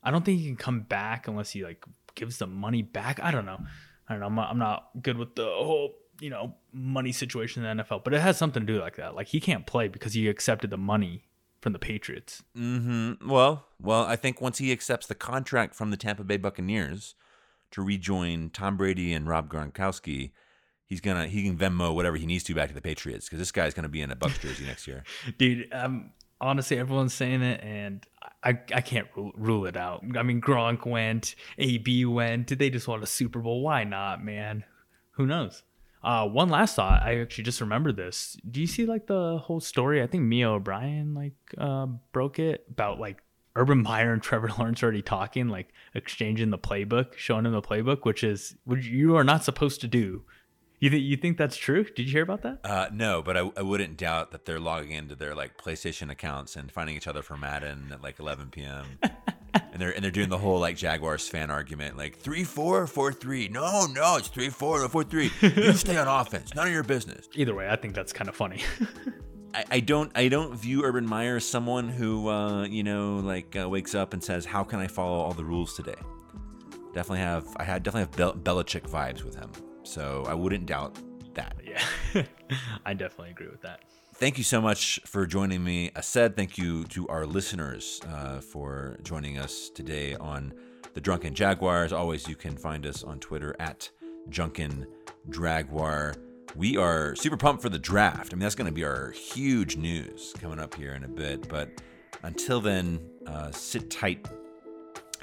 I 0.00 0.12
don't 0.12 0.24
think 0.24 0.38
he 0.38 0.46
can 0.46 0.56
come 0.56 0.82
back 0.82 1.26
unless 1.26 1.50
he 1.50 1.64
like 1.64 1.84
gives 2.14 2.38
the 2.38 2.46
money 2.46 2.82
back. 2.82 3.18
I 3.20 3.32
don't 3.32 3.46
know. 3.46 3.58
I 4.08 4.12
don't 4.12 4.20
know. 4.20 4.26
I'm 4.26 4.34
not, 4.36 4.50
I'm 4.50 4.58
not 4.58 4.90
good 5.02 5.18
with 5.18 5.34
the 5.34 5.44
whole 5.44 5.96
you 6.20 6.30
know 6.30 6.54
money 6.72 7.10
situation 7.10 7.64
in 7.64 7.78
the 7.78 7.82
NFL, 7.82 8.04
but 8.04 8.14
it 8.14 8.20
has 8.20 8.38
something 8.38 8.64
to 8.64 8.72
do 8.72 8.78
like 8.78 8.94
that. 8.96 9.16
Like 9.16 9.26
he 9.26 9.40
can't 9.40 9.66
play 9.66 9.88
because 9.88 10.14
he 10.14 10.28
accepted 10.28 10.70
the 10.70 10.76
money 10.76 11.24
from 11.64 11.72
the 11.72 11.78
Patriots. 11.78 12.42
Mm-hmm. 12.54 13.26
Well, 13.26 13.64
well, 13.80 14.04
I 14.04 14.16
think 14.16 14.42
once 14.42 14.58
he 14.58 14.70
accepts 14.70 15.06
the 15.06 15.14
contract 15.14 15.74
from 15.74 15.90
the 15.90 15.96
Tampa 15.96 16.22
Bay 16.22 16.36
Buccaneers 16.36 17.14
to 17.70 17.80
rejoin 17.80 18.50
Tom 18.50 18.76
Brady 18.76 19.14
and 19.14 19.26
Rob 19.26 19.50
Gronkowski, 19.50 20.32
he's 20.84 21.00
gonna 21.00 21.26
he 21.26 21.42
can 21.42 21.56
Venmo 21.56 21.94
whatever 21.94 22.18
he 22.18 22.26
needs 22.26 22.44
to 22.44 22.54
back 22.54 22.68
to 22.68 22.74
the 22.74 22.82
Patriots 22.82 23.24
because 23.24 23.38
this 23.38 23.50
guy's 23.50 23.72
gonna 23.72 23.88
be 23.88 24.02
in 24.02 24.10
a 24.10 24.16
Bucs 24.16 24.38
jersey 24.40 24.66
next 24.66 24.86
year. 24.86 25.04
Dude, 25.38 25.66
um, 25.72 26.10
honestly, 26.38 26.78
everyone's 26.78 27.14
saying 27.14 27.40
it, 27.40 27.62
and 27.64 28.06
I 28.42 28.58
I 28.74 28.82
can't 28.82 29.08
rule, 29.16 29.32
rule 29.34 29.64
it 29.64 29.78
out. 29.78 30.04
I 30.18 30.22
mean, 30.22 30.42
Gronk 30.42 30.84
went, 30.84 31.34
AB 31.56 32.04
went. 32.04 32.46
Did 32.46 32.58
they 32.58 32.68
just 32.68 32.86
want 32.86 33.02
a 33.02 33.06
Super 33.06 33.38
Bowl? 33.38 33.62
Why 33.62 33.84
not, 33.84 34.22
man? 34.22 34.64
Who 35.12 35.24
knows? 35.24 35.62
Uh, 36.04 36.28
one 36.28 36.50
last 36.50 36.76
thought. 36.76 37.02
I 37.02 37.20
actually 37.20 37.44
just 37.44 37.60
remembered 37.60 37.96
this. 37.96 38.36
Do 38.48 38.60
you 38.60 38.66
see 38.66 38.84
like 38.86 39.06
the 39.06 39.38
whole 39.38 39.60
story? 39.60 40.02
I 40.02 40.06
think 40.06 40.24
Mia 40.24 40.50
O'Brien 40.50 41.14
like 41.14 41.34
uh, 41.56 41.86
broke 42.12 42.38
it 42.38 42.64
about 42.70 43.00
like 43.00 43.22
Urban 43.56 43.82
Meyer 43.82 44.12
and 44.12 44.22
Trevor 44.22 44.50
Lawrence 44.58 44.82
already 44.82 45.02
talking, 45.02 45.48
like 45.48 45.68
exchanging 45.94 46.50
the 46.50 46.58
playbook, 46.58 47.16
showing 47.16 47.46
him 47.46 47.52
the 47.52 47.62
playbook, 47.62 48.04
which 48.04 48.22
is 48.22 48.56
which 48.64 48.86
you 48.86 49.16
are 49.16 49.24
not 49.24 49.44
supposed 49.44 49.80
to 49.80 49.88
do. 49.88 50.24
You 50.80 50.90
think 50.90 51.04
you 51.04 51.16
think 51.16 51.38
that's 51.38 51.56
true? 51.56 51.84
Did 51.84 52.06
you 52.06 52.12
hear 52.12 52.22
about 52.22 52.42
that? 52.42 52.58
Uh, 52.62 52.88
no, 52.92 53.22
but 53.22 53.38
I, 53.38 53.50
I 53.56 53.62
wouldn't 53.62 53.96
doubt 53.96 54.32
that 54.32 54.44
they're 54.44 54.60
logging 54.60 54.90
into 54.90 55.14
their 55.14 55.34
like 55.34 55.56
PlayStation 55.56 56.10
accounts 56.10 56.56
and 56.56 56.70
finding 56.70 56.96
each 56.96 57.06
other 57.06 57.22
for 57.22 57.38
Madden 57.38 57.88
at 57.90 58.02
like 58.02 58.18
11 58.18 58.50
p.m. 58.50 58.98
and 59.54 59.80
they're 59.80 59.92
and 59.92 60.02
they're 60.02 60.10
doing 60.10 60.28
the 60.28 60.38
whole 60.38 60.58
like 60.58 60.76
Jaguars 60.76 61.28
fan 61.28 61.50
argument, 61.50 61.96
like 61.96 62.16
three 62.16 62.44
four 62.44 62.86
four 62.86 63.12
three. 63.12 63.48
No, 63.48 63.86
no, 63.86 64.16
it's 64.16 64.28
three 64.28 64.50
four 64.50 64.80
no, 64.80 64.88
four 64.88 65.04
three. 65.04 65.30
You 65.40 65.72
stay 65.74 65.96
on 65.96 66.08
offense. 66.08 66.54
None 66.54 66.66
of 66.66 66.72
your 66.72 66.82
business. 66.82 67.28
Either 67.34 67.54
way, 67.54 67.68
I 67.68 67.76
think 67.76 67.94
that's 67.94 68.12
kind 68.12 68.28
of 68.28 68.34
funny. 68.36 68.62
I, 69.54 69.64
I 69.70 69.80
don't 69.80 70.10
I 70.16 70.28
don't 70.28 70.56
view 70.56 70.84
Urban 70.84 71.06
Meyer 71.06 71.36
as 71.36 71.44
someone 71.48 71.88
who 71.88 72.28
uh, 72.28 72.64
you 72.64 72.82
know 72.82 73.16
like 73.16 73.56
uh, 73.56 73.68
wakes 73.68 73.94
up 73.94 74.12
and 74.12 74.22
says, 74.22 74.44
"How 74.44 74.64
can 74.64 74.80
I 74.80 74.86
follow 74.86 75.18
all 75.18 75.32
the 75.32 75.44
rules 75.44 75.74
today?" 75.74 75.94
Definitely 76.92 77.20
have 77.20 77.46
I 77.56 77.64
had 77.64 77.82
definitely 77.82 78.02
have 78.18 78.42
Bel- 78.42 78.54
Belichick 78.62 78.88
vibes 78.88 79.22
with 79.24 79.34
him, 79.34 79.50
so 79.82 80.24
I 80.28 80.34
wouldn't 80.34 80.66
doubt 80.66 80.98
that. 81.34 81.56
yeah, 81.64 82.22
I 82.86 82.94
definitely 82.94 83.30
agree 83.30 83.48
with 83.48 83.62
that. 83.62 83.80
Thank 84.16 84.38
you 84.38 84.44
so 84.44 84.60
much 84.60 85.00
for 85.04 85.26
joining 85.26 85.64
me. 85.64 85.90
I 85.96 86.00
said 86.00 86.36
thank 86.36 86.56
you 86.56 86.84
to 86.84 87.08
our 87.08 87.26
listeners 87.26 88.00
uh, 88.08 88.40
for 88.40 88.96
joining 89.02 89.38
us 89.38 89.70
today 89.70 90.14
on 90.14 90.54
the 90.94 91.00
Drunken 91.00 91.34
Jaguars. 91.34 91.92
Always, 91.92 92.28
you 92.28 92.36
can 92.36 92.56
find 92.56 92.86
us 92.86 93.02
on 93.02 93.18
Twitter 93.18 93.56
at 93.58 93.90
Dragwar. 94.30 96.16
We 96.54 96.76
are 96.76 97.16
super 97.16 97.36
pumped 97.36 97.60
for 97.60 97.68
the 97.68 97.78
draft. 97.78 98.32
I 98.32 98.36
mean, 98.36 98.42
that's 98.42 98.54
going 98.54 98.68
to 98.68 98.72
be 98.72 98.84
our 98.84 99.10
huge 99.10 99.76
news 99.76 100.32
coming 100.40 100.60
up 100.60 100.76
here 100.76 100.92
in 100.92 101.02
a 101.02 101.08
bit. 101.08 101.48
But 101.48 101.82
until 102.22 102.60
then, 102.60 103.00
uh, 103.26 103.50
sit 103.50 103.90
tight 103.90 104.28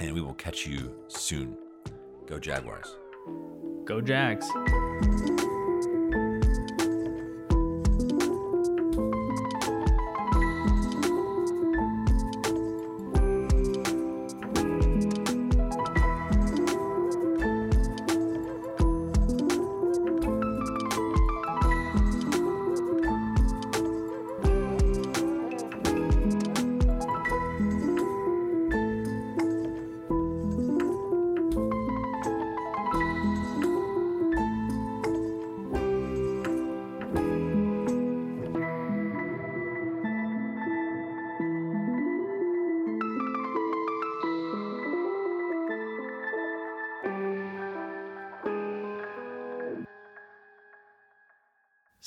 and 0.00 0.12
we 0.12 0.20
will 0.20 0.34
catch 0.34 0.66
you 0.66 0.94
soon. 1.08 1.56
Go 2.26 2.38
Jaguars. 2.38 2.94
Go 3.86 4.02
Jags. 4.02 4.46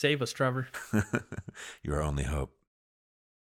Save 0.05 0.21
us, 0.21 0.33
Trevor. 0.33 0.67
Your 1.81 1.99
only 2.03 2.25
hope. 2.25 2.54